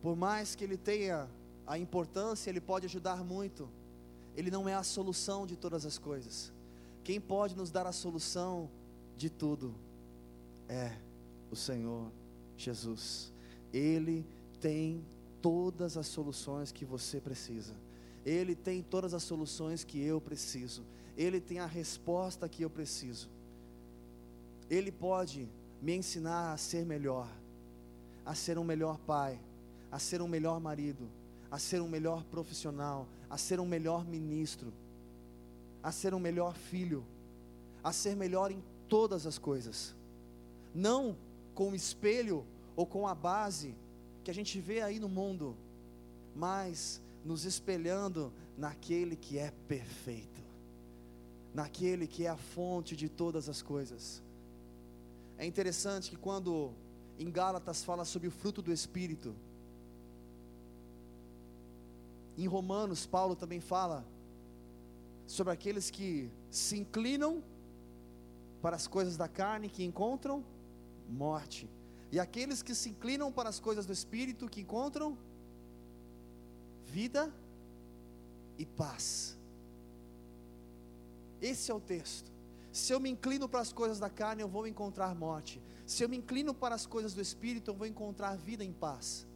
[0.03, 1.29] por mais que ele tenha
[1.67, 3.69] a importância, ele pode ajudar muito,
[4.37, 6.53] ele não é a solução de todas as coisas.
[7.03, 8.69] Quem pode nos dar a solução
[9.17, 9.75] de tudo
[10.69, 10.93] é
[11.51, 12.11] o Senhor
[12.57, 13.33] Jesus.
[13.73, 14.27] Ele
[14.61, 15.05] tem
[15.41, 17.75] todas as soluções que você precisa.
[18.25, 20.83] Ele tem todas as soluções que eu preciso.
[21.17, 23.29] Ele tem a resposta que eu preciso.
[24.69, 25.49] Ele pode
[25.81, 27.29] me ensinar a ser melhor,
[28.25, 29.39] a ser um melhor pai,
[29.91, 31.09] a ser um melhor marido,
[31.51, 34.73] a ser um melhor profissional, a ser um melhor ministro
[35.87, 37.07] a ser um melhor filho,
[37.85, 39.95] a ser melhor em todas as coisas,
[40.75, 41.17] não
[41.55, 43.73] com o espelho ou com a base
[44.25, 45.57] que a gente vê aí no mundo,
[46.35, 50.43] mas nos espelhando naquele que é perfeito,
[51.55, 54.21] naquele que é a fonte de todas as coisas.
[55.39, 56.73] É interessante que quando
[57.19, 59.35] em Gálatas fala sobre o fruto do Espírito,
[62.37, 64.05] em Romanos, Paulo também fala
[65.27, 67.43] sobre aqueles que se inclinam
[68.61, 70.45] para as coisas da carne, que encontram
[71.09, 71.69] morte,
[72.13, 75.17] e aqueles que se inclinam para as coisas do espírito, que encontram
[76.87, 77.33] vida
[78.59, 79.37] e paz.
[81.41, 82.36] Esse é o texto.
[82.77, 85.63] Se eu me inclino para as coisas da carne, eu vou encontrar morte.
[85.87, 89.27] Se eu me inclino para as coisas do espírito, eu vou encontrar vida em paz.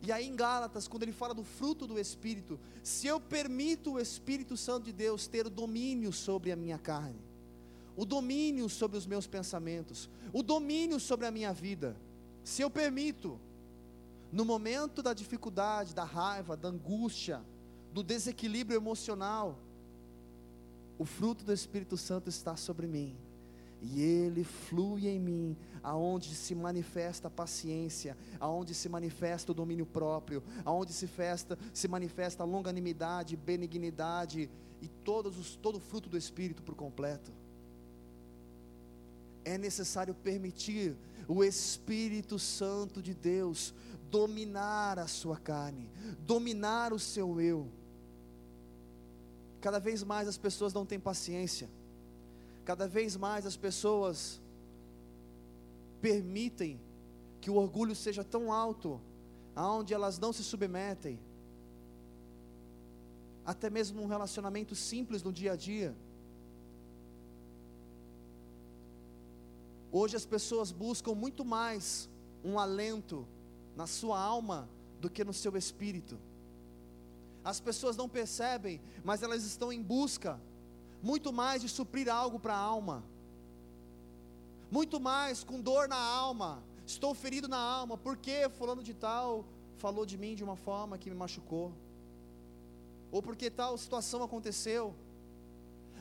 [0.00, 4.00] E aí em Gálatas, quando ele fala do fruto do Espírito, se eu permito o
[4.00, 7.20] Espírito Santo de Deus ter o domínio sobre a minha carne,
[7.94, 11.94] o domínio sobre os meus pensamentos, o domínio sobre a minha vida,
[12.42, 13.38] se eu permito,
[14.32, 17.44] no momento da dificuldade, da raiva, da angústia,
[17.92, 19.58] do desequilíbrio emocional,
[21.02, 23.16] o fruto do Espírito Santo está sobre mim
[23.80, 29.84] e ele flui em mim, aonde se manifesta a paciência, aonde se manifesta o domínio
[29.84, 34.48] próprio, aonde se festa, se manifesta a longanimidade, benignidade
[34.80, 37.32] e todos os, todo o fruto do Espírito por completo.
[39.44, 43.74] É necessário permitir o Espírito Santo de Deus
[44.08, 47.81] dominar a sua carne, dominar o seu eu.
[49.62, 51.68] Cada vez mais as pessoas não têm paciência
[52.64, 54.40] Cada vez mais as pessoas
[56.00, 56.80] permitem
[57.40, 59.00] que o orgulho seja tão alto,
[59.54, 61.18] aonde elas não se submetem,
[63.44, 65.94] até mesmo um relacionamento simples no dia a dia.
[69.90, 72.08] Hoje as pessoas buscam muito mais
[72.44, 73.26] um alento
[73.76, 74.68] na sua alma
[75.00, 76.16] do que no seu espírito.
[77.44, 80.38] As pessoas não percebem, mas elas estão em busca
[81.02, 83.02] muito mais de suprir algo para a alma,
[84.70, 89.44] muito mais com dor na alma, estou ferido na alma, porque fulano de tal
[89.78, 91.72] falou de mim de uma forma que me machucou,
[93.10, 94.94] ou porque tal situação aconteceu,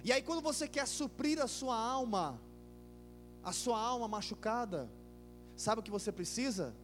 [0.04, 2.40] e aí quando você quer suprir a sua alma,
[3.44, 4.88] a sua alma machucada,
[5.56, 6.76] sabe o que você precisa?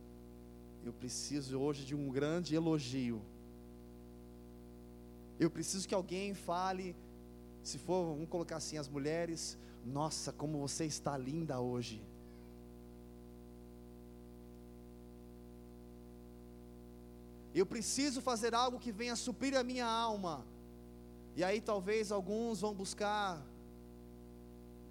[0.83, 3.21] Eu preciso hoje de um grande elogio.
[5.39, 6.95] Eu preciso que alguém fale
[7.67, 12.01] se for, vamos colocar assim, as mulheres, nossa, como você está linda hoje.
[17.53, 20.45] Eu preciso fazer algo que venha suprir a minha alma.
[21.35, 23.41] E aí talvez alguns vão buscar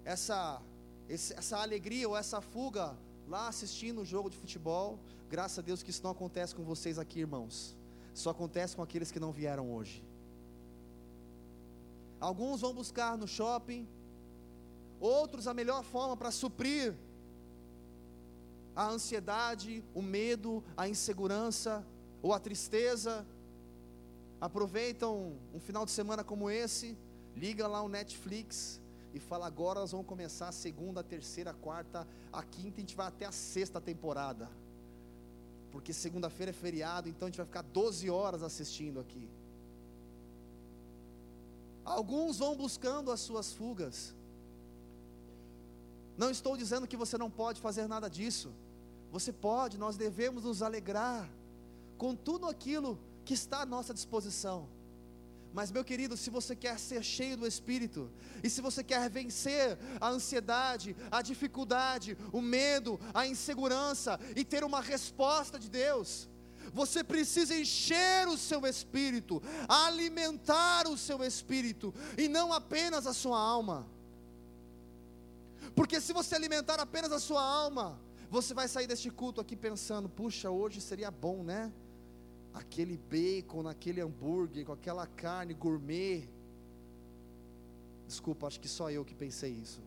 [0.05, 0.61] essa,
[1.09, 2.95] essa alegria ou essa fuga
[3.27, 4.99] lá assistindo o jogo de futebol.
[5.29, 7.75] Graças a Deus que isso não acontece com vocês aqui, irmãos.
[8.13, 10.03] Só acontece com aqueles que não vieram hoje.
[12.19, 13.87] Alguns vão buscar no shopping,
[14.99, 16.95] outros a melhor forma para suprir
[18.75, 21.85] a ansiedade, o medo, a insegurança
[22.21, 23.25] ou a tristeza.
[24.39, 26.97] Aproveitam um final de semana como esse,
[27.35, 28.79] liga lá o Netflix
[29.13, 32.79] e fala: agora nós vamos começar a segunda, a terceira, a quarta, a quinta, a
[32.81, 34.49] gente vai até a sexta temporada.
[35.71, 39.29] Porque segunda-feira é feriado, então a gente vai ficar 12 horas assistindo aqui.
[41.87, 44.13] Alguns vão buscando as suas fugas.
[46.17, 48.51] Não estou dizendo que você não pode fazer nada disso.
[49.09, 51.29] Você pode, nós devemos nos alegrar
[51.97, 54.67] com tudo aquilo que está à nossa disposição.
[55.53, 58.11] Mas, meu querido, se você quer ser cheio do Espírito,
[58.43, 64.63] e se você quer vencer a ansiedade, a dificuldade, o medo, a insegurança, e ter
[64.65, 66.27] uma resposta de Deus,
[66.73, 73.39] você precisa encher o seu espírito, alimentar o seu espírito, e não apenas a sua
[73.39, 73.87] alma.
[75.75, 77.99] Porque se você alimentar apenas a sua alma,
[78.29, 81.71] você vai sair deste culto aqui pensando: puxa, hoje seria bom, né?
[82.53, 86.27] Aquele bacon, aquele hambúrguer, com aquela carne gourmet.
[88.07, 89.81] Desculpa, acho que só eu que pensei isso.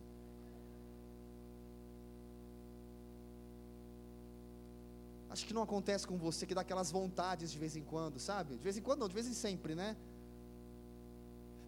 [5.31, 8.57] Acho que não acontece com você que dá aquelas vontades de vez em quando, sabe?
[8.57, 9.95] De vez em quando não, de vez em sempre, né?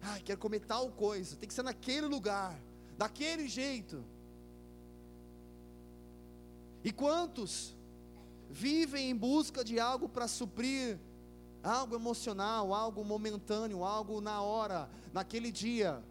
[0.02, 2.60] Ai, quero comer tal coisa, tem que ser naquele lugar,
[2.98, 4.04] daquele jeito.
[6.84, 7.74] E quantos
[8.50, 10.98] vivem em busca de algo para suprir
[11.62, 16.04] algo emocional, algo momentâneo, algo na hora, naquele dia,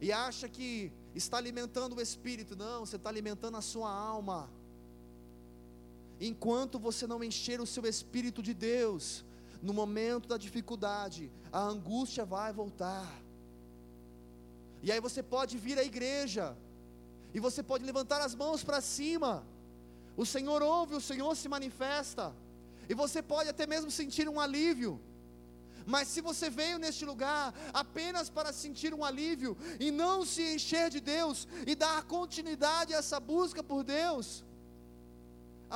[0.00, 2.54] e acha que está alimentando o espírito?
[2.54, 4.48] Não, você está alimentando a sua alma
[6.28, 9.24] enquanto você não encher o seu espírito de Deus,
[9.60, 13.08] no momento da dificuldade, a angústia vai voltar.
[14.82, 16.56] E aí você pode vir à igreja,
[17.34, 19.44] e você pode levantar as mãos para cima.
[20.16, 22.32] O Senhor ouve, o Senhor se manifesta,
[22.88, 25.00] e você pode até mesmo sentir um alívio.
[25.84, 30.88] Mas se você veio neste lugar apenas para sentir um alívio e não se encher
[30.90, 34.44] de Deus e dar continuidade a essa busca por Deus,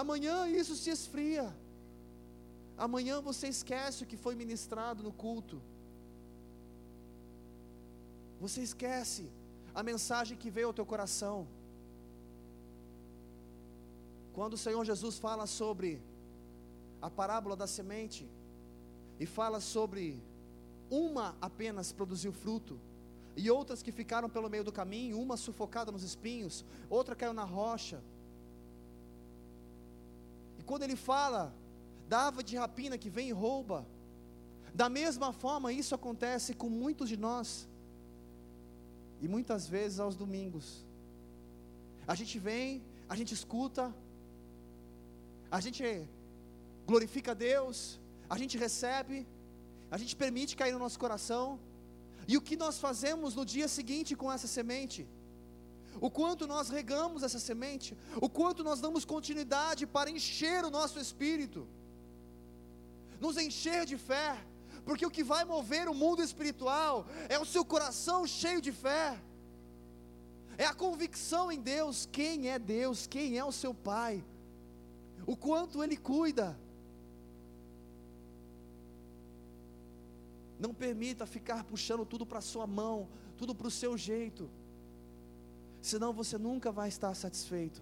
[0.03, 1.45] Amanhã isso se esfria.
[2.87, 5.57] Amanhã você esquece o que foi ministrado no culto.
[8.39, 9.23] Você esquece
[9.75, 11.49] a mensagem que veio ao teu coração.
[14.35, 15.91] Quando o Senhor Jesus fala sobre
[17.01, 18.29] a parábola da semente
[19.19, 20.23] e fala sobre
[20.91, 22.79] uma apenas produziu fruto
[23.35, 27.45] e outras que ficaram pelo meio do caminho, uma sufocada nos espinhos, outra caiu na
[27.45, 27.99] rocha
[30.69, 31.43] quando ele fala
[32.09, 33.79] da ave de rapina que vem e rouba,
[34.83, 37.49] da mesma forma isso acontece com muitos de nós,
[39.25, 40.67] e muitas vezes aos domingos.
[42.07, 43.85] A gente vem, a gente escuta,
[45.51, 45.85] a gente
[46.87, 47.99] glorifica a Deus,
[48.29, 49.27] a gente recebe,
[49.91, 51.59] a gente permite cair no nosso coração,
[52.29, 55.07] e o que nós fazemos no dia seguinte com essa semente?
[56.01, 60.99] O quanto nós regamos essa semente, o quanto nós damos continuidade para encher o nosso
[60.99, 61.67] espírito,
[63.21, 64.39] nos encher de fé,
[64.85, 69.21] porque o que vai mover o mundo espiritual é o seu coração cheio de fé,
[70.59, 74.25] é a convicção em Deus, quem é Deus, quem é o seu Pai,
[75.27, 76.59] o quanto Ele cuida.
[80.59, 84.49] Não permita ficar puxando tudo para sua mão, tudo para o seu jeito
[85.87, 87.81] senão você nunca vai estar satisfeito.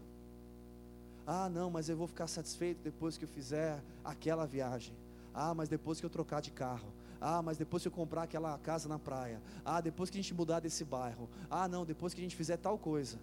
[1.27, 4.95] Ah, não, mas eu vou ficar satisfeito depois que eu fizer aquela viagem.
[5.33, 6.93] Ah, mas depois que eu trocar de carro.
[7.19, 9.41] Ah, mas depois que eu comprar aquela casa na praia.
[9.65, 11.31] Ah, depois que a gente mudar desse bairro.
[11.51, 13.19] Ah, não, depois que a gente fizer tal coisa.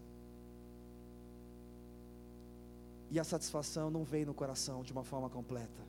[3.11, 5.83] E a satisfação não vem no coração de uma forma completa.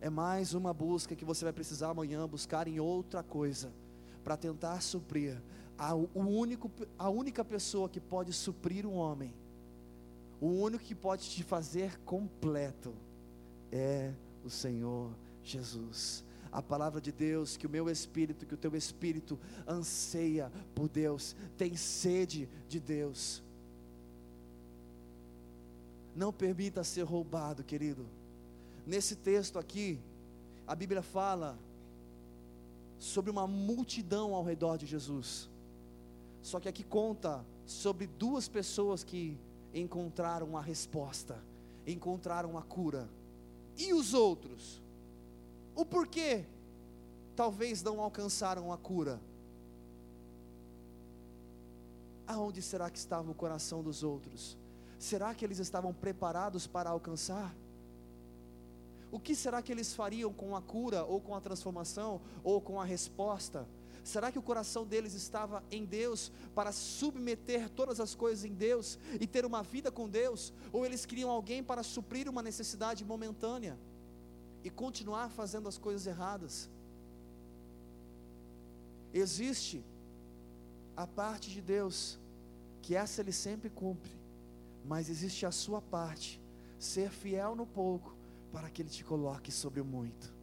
[0.00, 3.70] É mais uma busca que você vai precisar amanhã buscar em outra coisa
[4.24, 5.36] para tentar suprir
[5.78, 9.32] a, o único, a única pessoa que pode suprir um homem,
[10.40, 12.92] o único que pode te fazer completo,
[13.70, 14.12] é
[14.44, 15.12] o Senhor
[15.42, 16.24] Jesus.
[16.50, 21.36] A palavra de Deus, que o meu espírito, que o teu espírito anseia por Deus,
[21.56, 23.42] tem sede de Deus.
[26.16, 28.04] Não permita ser roubado, querido.
[28.86, 30.00] Nesse texto aqui,
[30.66, 31.58] a Bíblia fala
[32.98, 35.48] sobre uma multidão ao redor de Jesus.
[36.42, 39.38] Só que aqui conta sobre duas pessoas que
[39.74, 41.38] encontraram a resposta,
[41.86, 43.08] encontraram a cura.
[43.76, 44.82] E os outros?
[45.74, 46.44] O porquê
[47.36, 49.20] talvez não alcançaram a cura?
[52.26, 54.56] Aonde será que estava o coração dos outros?
[54.98, 57.54] Será que eles estavam preparados para alcançar?
[59.10, 62.80] O que será que eles fariam com a cura, ou com a transformação, ou com
[62.80, 63.66] a resposta?
[64.08, 68.98] Será que o coração deles estava em Deus para submeter todas as coisas em Deus
[69.20, 70.50] e ter uma vida com Deus?
[70.72, 73.78] Ou eles queriam alguém para suprir uma necessidade momentânea
[74.64, 76.70] e continuar fazendo as coisas erradas?
[79.12, 79.84] Existe
[80.96, 82.18] a parte de Deus
[82.80, 84.10] que essa ele sempre cumpre,
[84.86, 86.40] mas existe a sua parte,
[86.78, 88.16] ser fiel no pouco,
[88.50, 90.37] para que ele te coloque sobre o muito.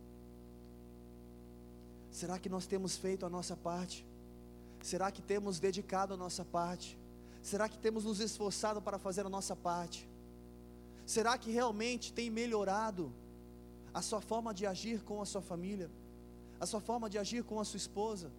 [2.19, 4.05] Será que nós temos feito a nossa parte?
[4.81, 6.97] Será que temos dedicado a nossa parte?
[7.41, 10.07] Será que temos nos esforçado para fazer a nossa parte?
[11.05, 13.11] Será que realmente tem melhorado
[13.93, 15.89] a sua forma de agir com a sua família?
[16.57, 18.31] A sua forma de agir com a sua esposa?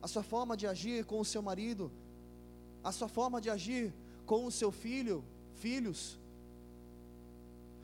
[0.00, 1.90] A sua forma de agir com o seu marido?
[2.84, 3.92] A sua forma de agir
[4.24, 5.24] com o seu filho,
[5.56, 6.16] filhos?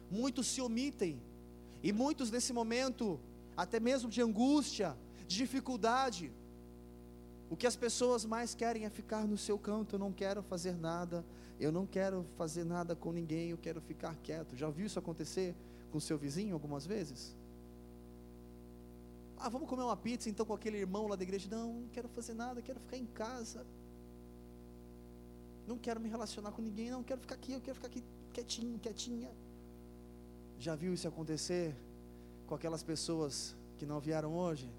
[0.09, 1.21] Muitos se omitem,
[1.83, 3.19] e muitos nesse momento,
[3.57, 4.97] até mesmo de angústia,
[5.27, 6.33] de dificuldade,
[7.51, 9.95] o que as pessoas mais querem é ficar no seu canto.
[9.95, 11.25] Eu não quero fazer nada,
[11.61, 14.57] eu não quero fazer nada com ninguém, eu quero ficar quieto.
[14.57, 15.55] Já viu isso acontecer
[15.93, 17.37] com seu vizinho algumas vezes?
[19.39, 21.49] Ah, vamos comer uma pizza então com aquele irmão lá da igreja?
[21.51, 23.67] Não, não quero fazer nada, quero ficar em casa.
[25.67, 28.03] Não quero me relacionar com ninguém, não quero ficar aqui, eu quero ficar aqui
[28.33, 29.31] quietinho, quietinha.
[30.59, 31.75] Já viu isso acontecer
[32.47, 34.71] com aquelas pessoas que não vieram hoje?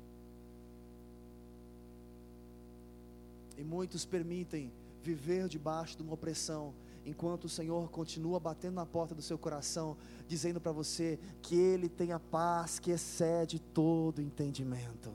[3.58, 6.74] E muitos permitem viver debaixo de uma opressão,
[7.06, 9.96] enquanto o Senhor continua batendo na porta do seu coração,
[10.28, 15.14] dizendo para você que Ele tem a paz que excede todo entendimento.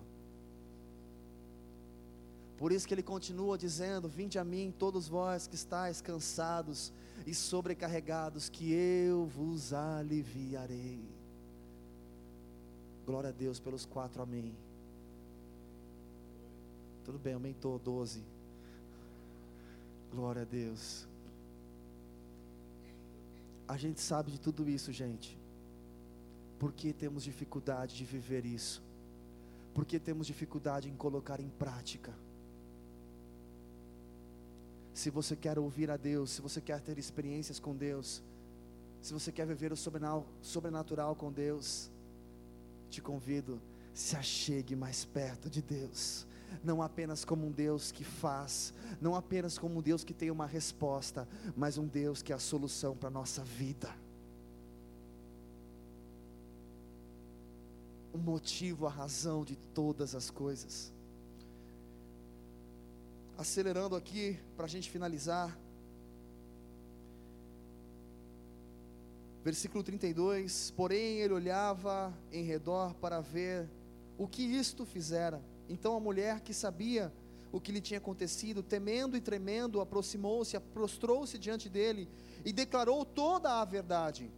[2.57, 6.93] Por isso que Ele continua dizendo: Vinde a mim, todos vós que estáis cansados
[7.27, 11.20] e sobrecarregados, que eu vos aliviarei.
[13.11, 14.55] Glória a Deus pelos quatro amém.
[17.05, 18.23] Tudo bem, aumentou 12.
[20.13, 21.09] Glória a Deus.
[23.67, 25.37] A gente sabe de tudo isso, gente.
[26.61, 28.81] Por que temos dificuldade de viver isso?
[29.75, 32.15] Por que temos dificuldade em colocar em prática?
[34.95, 38.23] Se você quer ouvir a Deus, se você quer ter experiências com Deus,
[39.03, 41.91] se você quer viver o sobrenatural com Deus,
[42.91, 43.61] te convido,
[43.95, 46.27] se achegue mais perto de Deus
[46.63, 50.47] não apenas como um Deus que faz, não apenas como um Deus que tem uma
[50.47, 53.95] resposta, mas um Deus que é a solução para a nossa vida.
[58.13, 60.93] O motivo, a razão de todas as coisas.
[63.39, 65.57] Acelerando aqui, para a gente finalizar.
[69.51, 73.69] Versículo 32: Porém ele olhava em redor para ver
[74.17, 75.43] o que isto fizera.
[75.69, 77.13] Então a mulher que sabia
[77.51, 82.09] o que lhe tinha acontecido, temendo e tremendo, aproximou-se, prostrou-se diante dele
[82.45, 84.31] e declarou toda a verdade.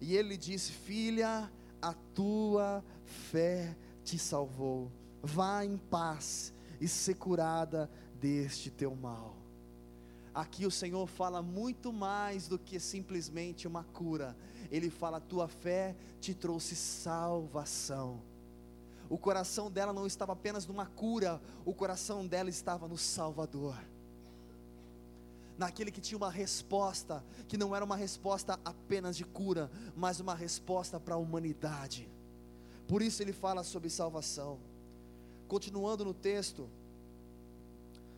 [0.00, 1.48] E ele lhe disse: Filha,
[1.80, 4.90] a tua fé te salvou.
[5.22, 7.88] Vá em paz e ser curada
[8.20, 9.39] deste teu mal.
[10.34, 14.36] Aqui o Senhor fala muito mais do que simplesmente uma cura.
[14.70, 18.22] Ele fala: tua fé te trouxe salvação
[19.10, 23.76] o coração dela não estava apenas numa cura, o coração dela estava no Salvador.
[25.58, 30.34] Naquele que tinha uma resposta, que não era uma resposta apenas de cura, mas uma
[30.34, 32.08] resposta para a humanidade.
[32.86, 34.60] Por isso ele fala sobre salvação.
[35.48, 36.70] Continuando no texto,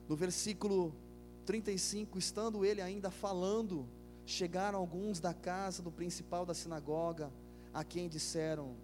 [0.06, 0.94] no versículo
[1.43, 3.86] 35, estando ele ainda falando,
[4.24, 7.30] chegaram alguns da casa do principal da sinagoga,
[7.72, 8.76] a quem disseram: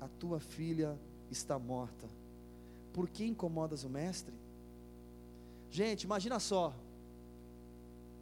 [0.00, 0.98] A tua filha
[1.30, 2.08] está morta.
[2.92, 4.34] Por que incomodas o mestre?
[5.70, 6.74] Gente, imagina só.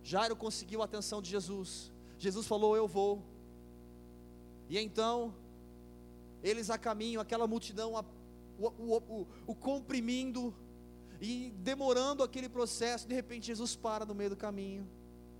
[0.04, 1.90] Jairo conseguiu a atenção de Jesus.
[2.18, 3.22] Jesus falou: Eu vou.
[4.68, 5.34] E então,
[6.42, 8.04] eles a caminho, aquela multidão, a,
[8.58, 10.54] o, o, o, o comprimindo
[11.20, 13.08] e demorando aquele processo.
[13.08, 14.86] De repente, Jesus para no meio do caminho.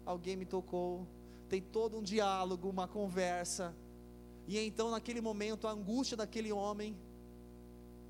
[0.04, 1.06] Alguém me tocou.
[1.48, 3.74] Tem todo um diálogo, uma conversa.
[4.46, 6.96] E então, naquele momento, a angústia daquele homem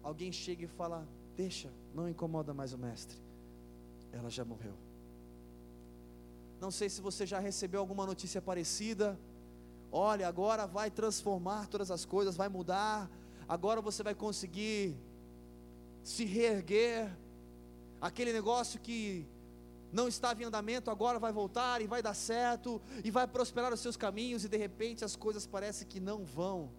[0.02, 1.06] alguém chega e fala:
[1.36, 3.18] Deixa, não incomoda mais o mestre.
[4.12, 4.74] Ela já morreu.
[6.60, 9.18] Não sei se você já recebeu alguma notícia parecida.
[9.90, 13.10] Olha, agora vai transformar todas as coisas, vai mudar.
[13.48, 14.96] Agora você vai conseguir
[16.02, 17.10] se reerguer.
[18.00, 19.26] Aquele negócio que
[19.92, 23.80] não estava em andamento, agora vai voltar e vai dar certo e vai prosperar os
[23.80, 26.70] seus caminhos e de repente as coisas parecem que não vão.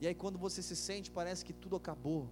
[0.00, 2.28] E aí quando você se sente, parece que tudo acabou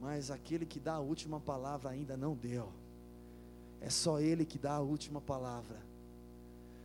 [0.00, 2.72] mas aquele que dá a última palavra ainda não deu.
[3.80, 5.78] É só Ele que dá a última palavra.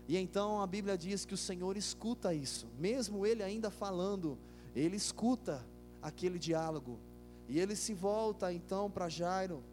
[0.08, 4.38] E então a Bíblia diz que o Senhor escuta isso, mesmo Ele ainda falando,
[4.76, 5.66] Ele escuta
[6.02, 7.00] aquele diálogo.
[7.48, 9.64] E ele se volta então para Jairo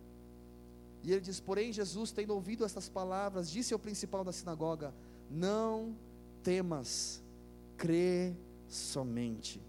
[1.02, 4.94] E ele diz: Porém, Jesus, tendo ouvido estas palavras, disse ao principal da sinagoga:
[5.30, 5.96] Não
[6.42, 7.22] temas,
[7.76, 8.34] crê
[8.68, 9.60] somente.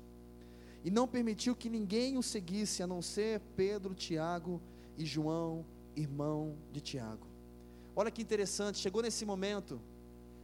[0.84, 4.62] E não permitiu que ninguém o seguisse, a não ser Pedro, Tiago
[4.98, 7.26] e João, irmão de Tiago.
[7.96, 9.80] Olha que interessante, chegou nesse momento,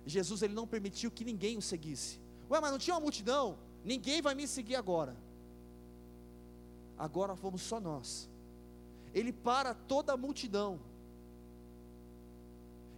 [0.06, 2.20] Jesus ele não permitiu que ninguém o seguisse.
[2.50, 3.58] Ué, mas não tinha uma multidão?
[3.84, 5.16] Ninguém vai me seguir agora.
[7.00, 8.30] Agora fomos só nós.
[9.14, 10.80] Ele para toda a multidão.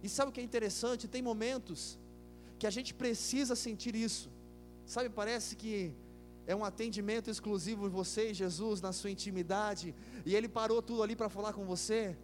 [0.02, 1.06] E sabe o que é interessante?
[1.06, 1.96] Tem momentos
[2.58, 4.28] que a gente precisa sentir isso.
[4.84, 5.94] Sabe, parece que
[6.46, 9.94] é um atendimento exclusivo de você e Jesus na sua intimidade,
[10.26, 12.16] e Ele parou tudo ali para falar com você.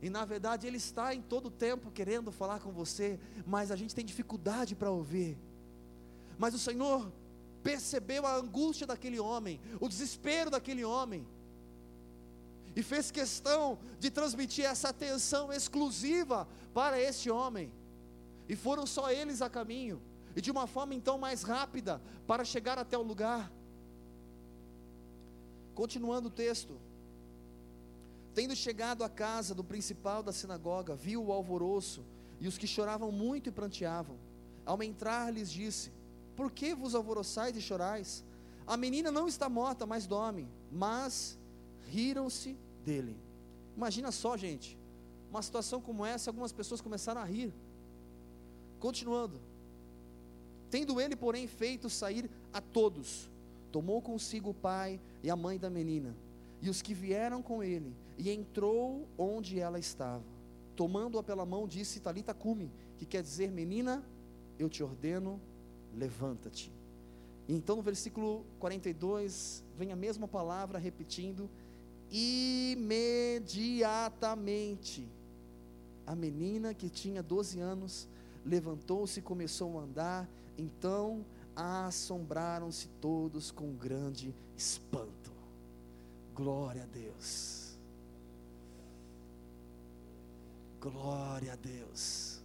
[0.00, 3.76] E na verdade Ele está em todo o tempo querendo falar com você, mas a
[3.76, 5.36] gente tem dificuldade para ouvir.
[6.38, 7.12] Mas o Senhor
[7.62, 11.26] percebeu a angústia daquele homem, o desespero daquele homem,
[12.74, 17.72] e fez questão de transmitir essa atenção exclusiva para este homem.
[18.48, 20.00] E foram só eles a caminho,
[20.36, 23.50] e de uma forma então mais rápida, para chegar até o lugar.
[25.74, 26.78] Continuando o texto.
[28.34, 32.04] Tendo chegado à casa do principal da sinagoga, viu o alvoroço
[32.40, 34.16] e os que choravam muito e pranteavam.
[34.64, 35.90] Ao entrar, lhes disse:
[36.38, 38.24] Por que vos alvoroçais e chorais?
[38.64, 40.46] A menina não está morta, mas dorme.
[40.70, 41.36] Mas
[41.88, 43.16] riram-se dele.
[43.76, 44.78] Imagina só, gente,
[45.28, 47.52] uma situação como essa, algumas pessoas começaram a rir.
[48.78, 49.40] Continuando.
[50.70, 53.28] Tendo ele, porém, feito sair a todos,
[53.72, 56.14] tomou consigo o pai e a mãe da menina,
[56.62, 60.22] e os que vieram com ele, e entrou onde ela estava.
[60.76, 64.04] Tomando-a pela mão, disse: Talita cume, que quer dizer, menina,
[64.56, 65.40] eu te ordeno,
[65.98, 66.72] levanta-te.
[67.46, 71.50] E então no versículo 42 vem a mesma palavra repetindo:
[72.10, 75.06] imediatamente.
[76.06, 78.08] A menina que tinha 12 anos
[78.44, 80.26] levantou-se e começou a andar,
[80.56, 81.22] então
[81.54, 85.30] assombraram-se todos com grande espanto.
[86.34, 87.76] Glória a Deus.
[90.80, 92.37] Glória a Deus.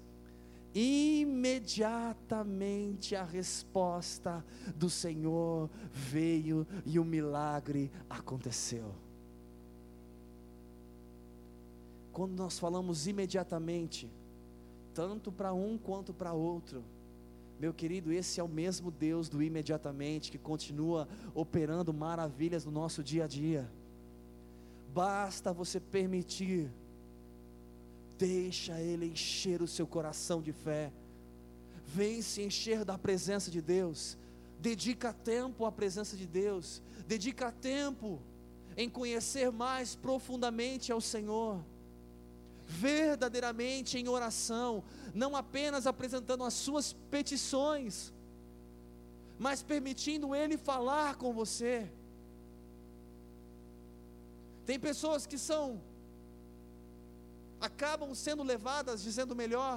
[0.73, 4.43] Imediatamente a resposta
[4.75, 8.95] do Senhor veio e o milagre aconteceu.
[12.11, 14.09] Quando nós falamos imediatamente,
[14.93, 16.83] tanto para um quanto para outro,
[17.59, 23.03] meu querido, esse é o mesmo Deus do imediatamente que continua operando maravilhas no nosso
[23.03, 23.69] dia a dia.
[24.93, 26.71] Basta você permitir
[28.17, 30.91] Deixa Ele encher o seu coração de fé.
[31.85, 34.17] Vem se encher da presença de Deus.
[34.59, 36.81] Dedica tempo à presença de Deus.
[37.07, 38.21] Dedica tempo
[38.77, 41.63] em conhecer mais profundamente ao Senhor.
[42.65, 44.83] Verdadeiramente em oração,
[45.13, 48.13] não apenas apresentando as suas petições,
[49.37, 51.91] mas permitindo Ele falar com você.
[54.65, 55.81] Tem pessoas que são
[57.67, 59.75] acabam sendo levadas, dizendo melhor,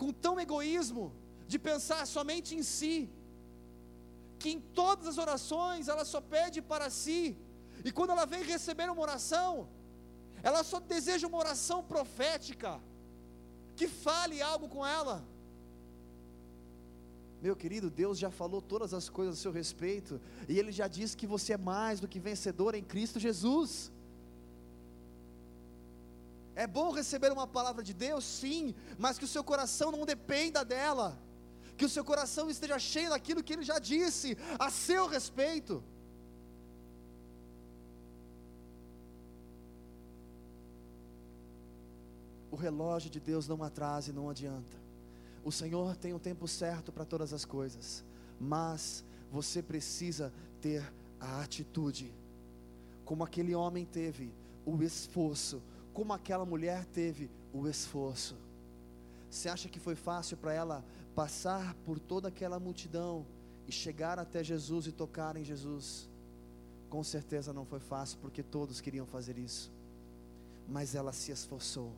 [0.00, 1.04] com tão egoísmo,
[1.46, 2.96] de pensar somente em si,
[4.38, 7.36] que em todas as orações ela só pede para si,
[7.84, 9.68] e quando ela vem receber uma oração,
[10.42, 12.80] ela só deseja uma oração profética,
[13.76, 15.16] que fale algo com ela.
[17.42, 21.16] Meu querido, Deus já falou todas as coisas a seu respeito, e Ele já disse
[21.16, 23.92] que você é mais do que vencedor em Cristo Jesus.
[26.58, 30.64] É bom receber uma palavra de Deus, sim, mas que o seu coração não dependa
[30.64, 31.16] dela,
[31.76, 35.80] que o seu coração esteja cheio daquilo que ele já disse a seu respeito.
[42.50, 44.76] O relógio de Deus não atrasa e não adianta.
[45.44, 48.04] O Senhor tem o tempo certo para todas as coisas,
[48.40, 50.82] mas você precisa ter
[51.20, 52.12] a atitude,
[53.04, 54.34] como aquele homem teve,
[54.66, 55.62] o esforço,
[55.98, 58.36] como aquela mulher teve o esforço.
[59.28, 63.26] Você acha que foi fácil para ela passar por toda aquela multidão
[63.66, 66.08] e chegar até Jesus e tocar em Jesus?
[66.88, 69.72] Com certeza não foi fácil, porque todos queriam fazer isso,
[70.68, 71.90] mas ela se esforçou.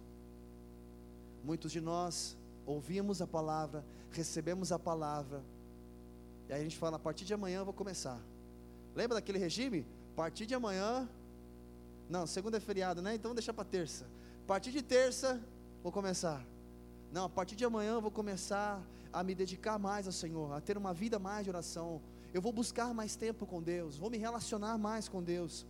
[1.45, 5.43] Muitos de nós ouvimos a palavra, recebemos a palavra,
[6.49, 8.19] e aí a gente fala: a partir de amanhã eu vou começar.
[8.95, 9.87] Lembra daquele regime?
[10.15, 11.07] A partir de amanhã
[12.11, 13.15] não, segunda é feriado, né?
[13.15, 14.05] Então deixa para terça.
[14.45, 15.41] A partir de terça,
[15.81, 16.45] vou começar.
[17.13, 18.83] Não, a partir de amanhã vou começar
[19.13, 22.03] a me dedicar mais ao Senhor, a ter uma vida mais de oração.
[22.35, 25.65] Eu vou buscar mais tempo com Deus, vou me relacionar mais com Deus.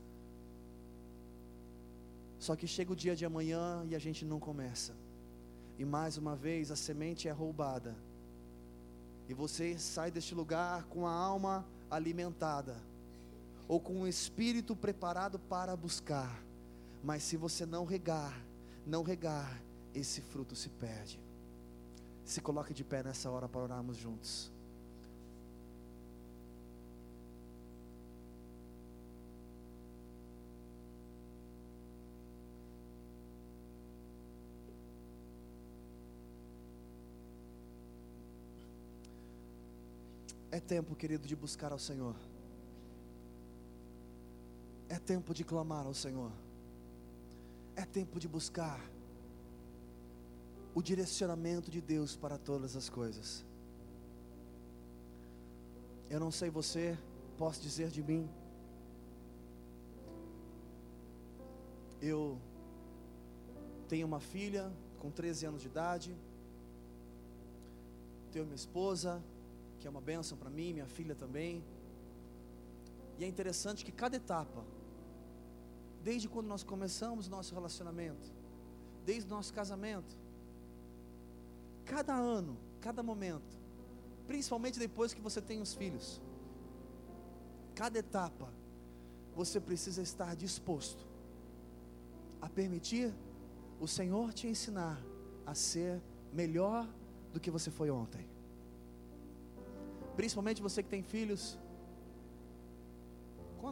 [2.38, 4.94] Só que chega o dia de amanhã e a gente não começa.
[5.78, 7.94] E mais uma vez a semente é roubada.
[9.28, 12.76] E você sai deste lugar com a alma alimentada,
[13.70, 16.42] ou com o espírito preparado para buscar.
[17.04, 18.44] Mas se você não regar,
[18.84, 19.62] não regar,
[19.94, 21.20] esse fruto se perde.
[22.24, 24.50] Se coloque de pé nessa hora para orarmos juntos.
[40.50, 42.16] É tempo, querido, de buscar ao Senhor.
[44.90, 46.32] É tempo de clamar ao Senhor.
[47.76, 48.80] É tempo de buscar
[50.74, 53.44] o direcionamento de Deus para todas as coisas.
[56.14, 56.98] Eu não sei você,
[57.38, 58.28] posso dizer de mim.
[62.02, 62.36] Eu
[63.88, 66.16] tenho uma filha com 13 anos de idade.
[68.32, 69.22] Tenho minha esposa,
[69.78, 71.62] que é uma bênção para mim, minha filha também.
[73.20, 74.64] E é interessante que cada etapa,
[76.02, 78.32] desde quando nós começamos nosso relacionamento,
[79.04, 80.16] desde nosso casamento,
[81.84, 83.58] cada ano, cada momento,
[84.26, 86.20] principalmente depois que você tem os filhos,
[87.74, 88.48] cada etapa,
[89.34, 91.06] você precisa estar disposto
[92.40, 93.12] a permitir
[93.78, 95.00] o Senhor te ensinar
[95.46, 96.00] a ser
[96.32, 96.86] melhor
[97.32, 98.28] do que você foi ontem.
[100.16, 101.58] Principalmente você que tem filhos,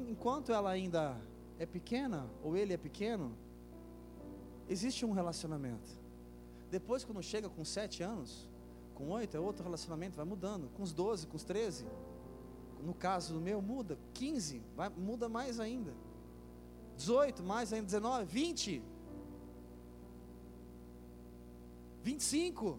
[0.09, 1.21] enquanto ela ainda
[1.59, 3.37] é pequena, ou ele é pequeno,
[4.69, 5.91] existe um relacionamento.
[6.71, 8.49] Depois, quando chega com sete anos,
[8.95, 10.69] com oito, é outro relacionamento, vai mudando.
[10.75, 11.87] Com os doze, com os treze,
[12.83, 13.99] no caso do meu, muda.
[14.13, 14.63] Quinze,
[14.97, 15.93] muda mais ainda.
[16.97, 17.87] Dezoito, mais ainda.
[17.87, 18.83] Dezenove, vinte.
[22.03, 22.79] Vinte e cinco.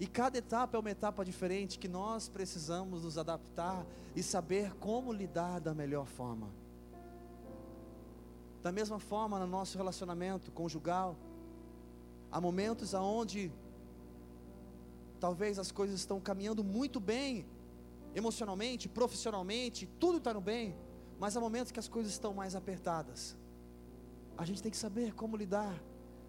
[0.00, 5.12] E cada etapa é uma etapa diferente que nós precisamos nos adaptar e saber como
[5.12, 6.48] lidar da melhor forma.
[8.62, 11.16] Da mesma forma, no nosso relacionamento conjugal,
[12.30, 13.52] há momentos aonde
[15.20, 17.46] talvez as coisas estão caminhando muito bem,
[18.14, 20.76] emocionalmente, profissionalmente, tudo está no bem,
[21.18, 23.36] mas há momentos que as coisas estão mais apertadas.
[24.36, 25.80] A gente tem que saber como lidar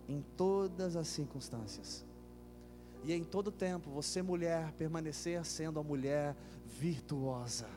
[0.07, 2.05] em todas as circunstâncias.
[3.03, 7.69] E em todo tempo, você mulher, permanecer sendo a mulher virtuosa.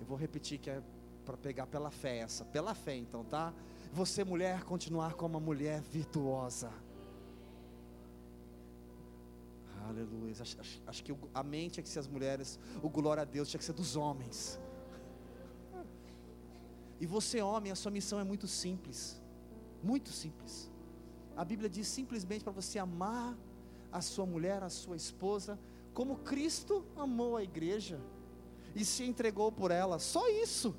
[0.00, 0.82] Eu vou repetir que é
[1.30, 3.54] para pegar pela fé essa, pela fé então, tá?
[3.92, 6.72] Você mulher continuar como uma mulher virtuosa.
[9.88, 10.34] Aleluia.
[10.40, 13.48] Acho, acho, acho que a mente tinha que ser as mulheres, o glória a Deus
[13.48, 14.58] tinha que ser dos homens.
[17.00, 19.22] E você, homem, a sua missão é muito simples.
[19.84, 20.68] Muito simples.
[21.36, 23.38] A Bíblia diz simplesmente para você amar
[23.92, 25.58] a sua mulher, a sua esposa,
[25.94, 28.00] como Cristo amou a igreja
[28.74, 30.00] e se entregou por ela.
[30.00, 30.74] Só isso.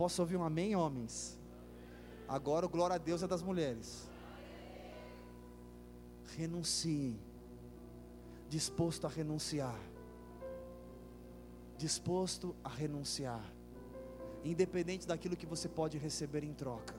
[0.00, 1.38] Posso ouvir um amém, homens?
[2.26, 4.08] Agora o glória a Deus é das mulheres.
[6.38, 7.20] Renuncie.
[8.48, 9.78] Disposto a renunciar.
[11.76, 13.44] Disposto a renunciar.
[14.42, 16.94] Independente daquilo que você pode receber em troca.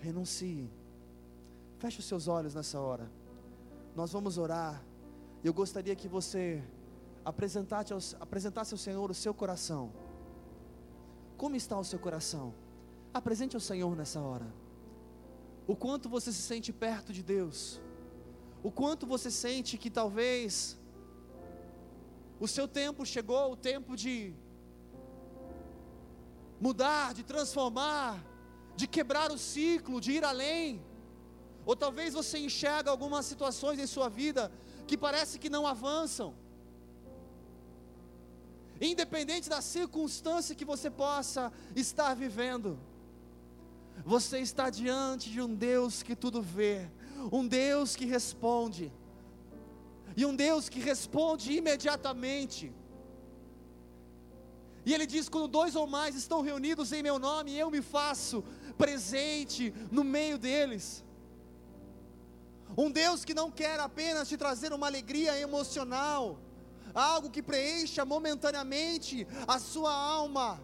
[0.00, 0.68] Renuncie.
[1.78, 3.08] Feche os seus olhos nessa hora.
[3.94, 4.84] Nós vamos orar.
[5.44, 6.60] Eu gostaria que você
[7.24, 10.09] apresentasse ao, apresentasse ao Senhor o seu coração.
[11.40, 12.46] Como está o seu coração?
[13.18, 14.48] Apresente ao Senhor nessa hora.
[15.66, 17.80] O quanto você se sente perto de Deus.
[18.62, 20.76] O quanto você sente que talvez
[22.38, 24.34] o seu tempo chegou, o tempo de
[26.60, 28.22] mudar, de transformar,
[28.76, 30.84] de quebrar o ciclo, de ir além.
[31.64, 34.52] Ou talvez você enxerga algumas situações em sua vida
[34.86, 36.34] que parece que não avançam.
[38.80, 42.78] Independente da circunstância que você possa estar vivendo,
[44.04, 46.88] você está diante de um Deus que tudo vê,
[47.30, 48.90] um Deus que responde,
[50.16, 52.72] e um Deus que responde imediatamente.
[54.84, 58.42] E ele diz: quando dois ou mais estão reunidos em meu nome, eu me faço
[58.78, 61.04] presente no meio deles.
[62.76, 66.38] Um Deus que não quer apenas te trazer uma alegria emocional,
[66.94, 70.60] algo que preencha momentaneamente a sua alma,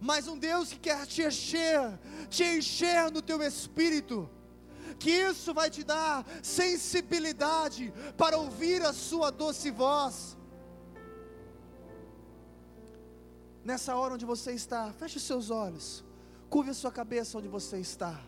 [0.00, 1.98] mas um Deus que quer te encher,
[2.28, 4.28] te encher no teu espírito,
[4.98, 10.38] que isso vai te dar sensibilidade para ouvir a sua doce voz
[13.68, 16.02] nessa hora onde você está, feche os seus olhos,
[16.48, 18.18] curve a sua cabeça onde você está.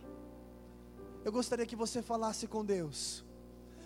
[1.24, 3.24] Eu gostaria que você falasse com Deus.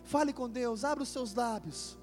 [0.03, 1.97] Fale com Deus, abra os seus lábios.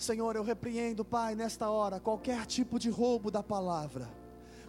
[0.00, 4.08] Senhor, eu repreendo, Pai, nesta hora, qualquer tipo de roubo da palavra,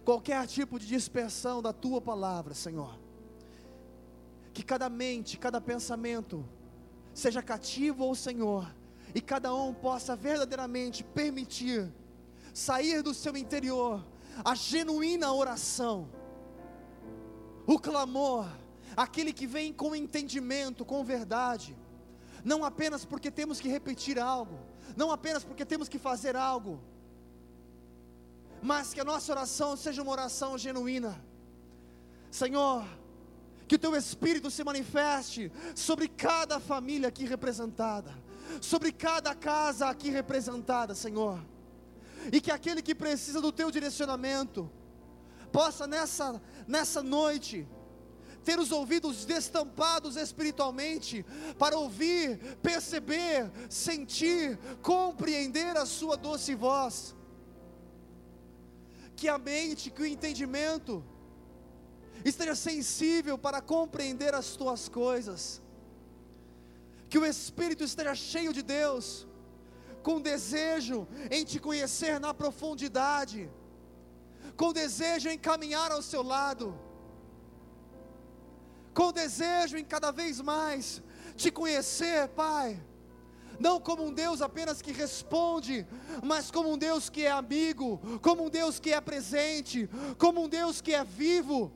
[0.04, 2.98] qualquer tipo de dispersão da tua palavra, Senhor.
[4.52, 6.46] Que cada mente, cada pensamento,
[7.14, 8.70] seja cativo ao Senhor,
[9.14, 11.90] e cada um possa verdadeiramente permitir
[12.52, 14.04] sair do seu interior
[14.44, 16.10] a genuína oração,
[17.66, 18.46] o clamor,
[18.94, 21.74] aquele que vem com entendimento, com verdade,
[22.44, 26.80] não apenas porque temos que repetir algo, não apenas porque temos que fazer algo,
[28.62, 31.20] mas que a nossa oração seja uma oração genuína.
[32.30, 32.84] Senhor,
[33.66, 38.14] que o teu Espírito se manifeste sobre cada família aqui representada,
[38.60, 41.42] sobre cada casa aqui representada, Senhor,
[42.32, 44.70] e que aquele que precisa do teu direcionamento,
[45.50, 47.66] possa nessa, nessa noite,
[48.44, 51.24] ter os ouvidos destampados espiritualmente,
[51.58, 57.14] para ouvir, perceber, sentir, compreender a Sua doce voz.
[59.16, 61.04] Que a mente, que o entendimento,
[62.24, 65.60] esteja sensível para compreender as tuas coisas,
[67.08, 69.26] que o Espírito esteja cheio de Deus,
[70.02, 73.50] com desejo em te conhecer na profundidade,
[74.56, 76.78] com desejo em caminhar ao seu lado,
[78.94, 81.02] com desejo em cada vez mais
[81.36, 82.80] te conhecer, Pai.
[83.58, 85.86] Não como um Deus apenas que responde,
[86.22, 89.88] mas como um Deus que é amigo, como um Deus que é presente,
[90.18, 91.72] como um Deus que é vivo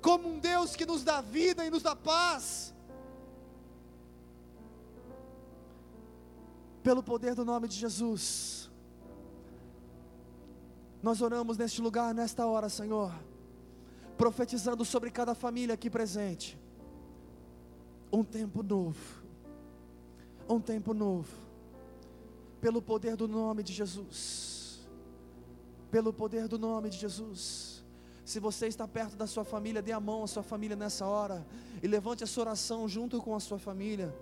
[0.00, 2.74] como um Deus que nos dá vida e nos dá paz.
[6.82, 8.70] Pelo poder do nome de Jesus,
[11.02, 13.12] nós oramos neste lugar, nesta hora, Senhor,
[14.20, 16.58] profetizando sobre cada família aqui presente,
[18.12, 19.24] um tempo novo,
[20.46, 21.32] um tempo novo,
[22.60, 24.86] pelo poder do nome de Jesus,
[25.90, 27.82] pelo poder do nome de Jesus.
[28.22, 31.46] Se você está perto da sua família, dê a mão à sua família nessa hora
[31.82, 34.14] e levante a sua oração junto com a sua família.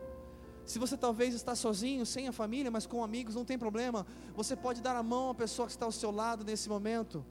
[0.65, 4.07] Se você talvez está sozinho, sem a família, mas com amigos, não tem problema.
[4.37, 7.27] Você pode dar a mão à pessoa que está ao seu lado nesse momento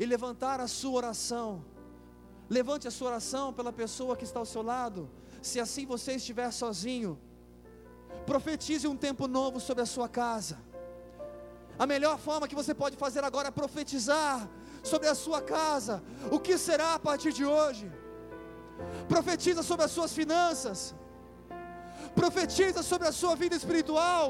[0.00, 1.62] e levantar a sua oração.
[2.56, 5.08] Levante a sua oração pela pessoa que está ao seu lado.
[5.42, 7.18] Se assim você estiver sozinho,
[8.26, 10.56] profetize um tempo novo sobre a sua casa.
[11.78, 14.48] A melhor forma que você pode fazer agora é profetizar
[14.82, 17.86] sobre a sua casa, o que será a partir de hoje.
[19.08, 20.94] Profetiza sobre as suas finanças,
[22.14, 24.26] profetiza sobre a sua vida espiritual.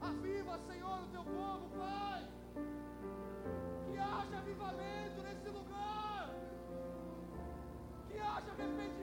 [0.00, 2.09] Aviva, Senhor, o teu povo, Pai.
[4.12, 6.30] Haja avivamento nesse lugar.
[8.08, 8.99] Que haja arrependimento.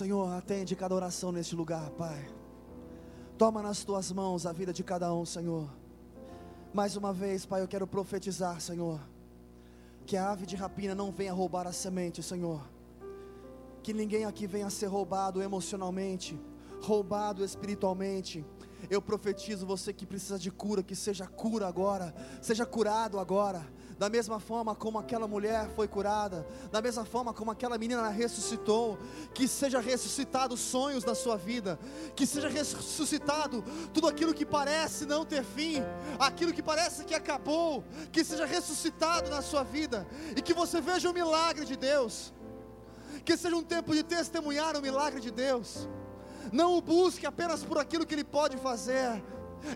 [0.00, 2.26] Senhor, atende cada oração neste lugar, Pai.
[3.36, 5.68] Toma nas tuas mãos a vida de cada um, Senhor.
[6.72, 8.98] Mais uma vez, Pai, eu quero profetizar, Senhor,
[10.06, 12.62] que a ave de rapina não venha roubar a semente, Senhor.
[13.82, 16.40] Que ninguém aqui venha ser roubado emocionalmente,
[16.80, 18.42] roubado espiritualmente.
[18.88, 23.66] Eu profetizo você que precisa de cura, que seja cura agora, seja curado agora
[24.00, 28.98] da mesma forma como aquela mulher foi curada, da mesma forma como aquela menina ressuscitou,
[29.34, 31.78] que seja ressuscitado sonhos na sua vida,
[32.16, 35.82] que seja ressuscitado tudo aquilo que parece não ter fim,
[36.18, 41.10] aquilo que parece que acabou, que seja ressuscitado na sua vida e que você veja
[41.10, 42.32] o milagre de Deus.
[43.22, 45.86] Que seja um tempo de testemunhar o milagre de Deus.
[46.50, 49.22] Não o busque apenas por aquilo que ele pode fazer,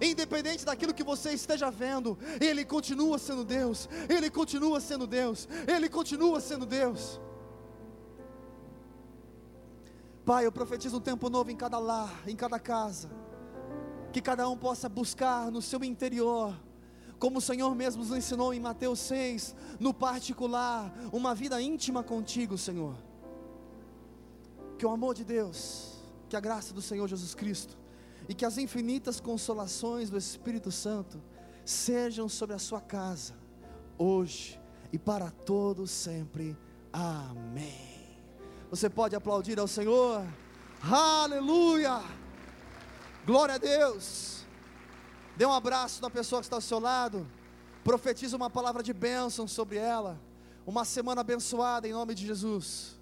[0.00, 5.88] independente daquilo que você esteja vendo, Ele continua sendo Deus, Ele continua sendo Deus, Ele
[5.88, 7.20] continua sendo Deus.
[10.24, 13.10] Pai, eu profetizo um tempo novo em cada lar, em cada casa,
[14.12, 16.54] que cada um possa buscar no seu interior,
[17.18, 22.56] como o Senhor mesmo nos ensinou em Mateus 6, no particular, uma vida íntima contigo,
[22.56, 22.96] Senhor.
[24.78, 27.83] Que o amor de Deus, que a graça do Senhor Jesus Cristo
[28.28, 31.22] e que as infinitas consolações do Espírito Santo
[31.64, 33.34] sejam sobre a sua casa,
[33.98, 34.60] hoje
[34.92, 36.56] e para todos sempre.
[36.92, 37.94] Amém.
[38.70, 40.24] Você pode aplaudir ao Senhor.
[40.82, 42.02] Aleluia!
[43.26, 44.44] Glória a Deus.
[45.36, 47.26] Dê um abraço na pessoa que está ao seu lado.
[47.82, 50.20] Profetiza uma palavra de bênção sobre ela.
[50.66, 52.98] Uma semana abençoada em nome de Jesus.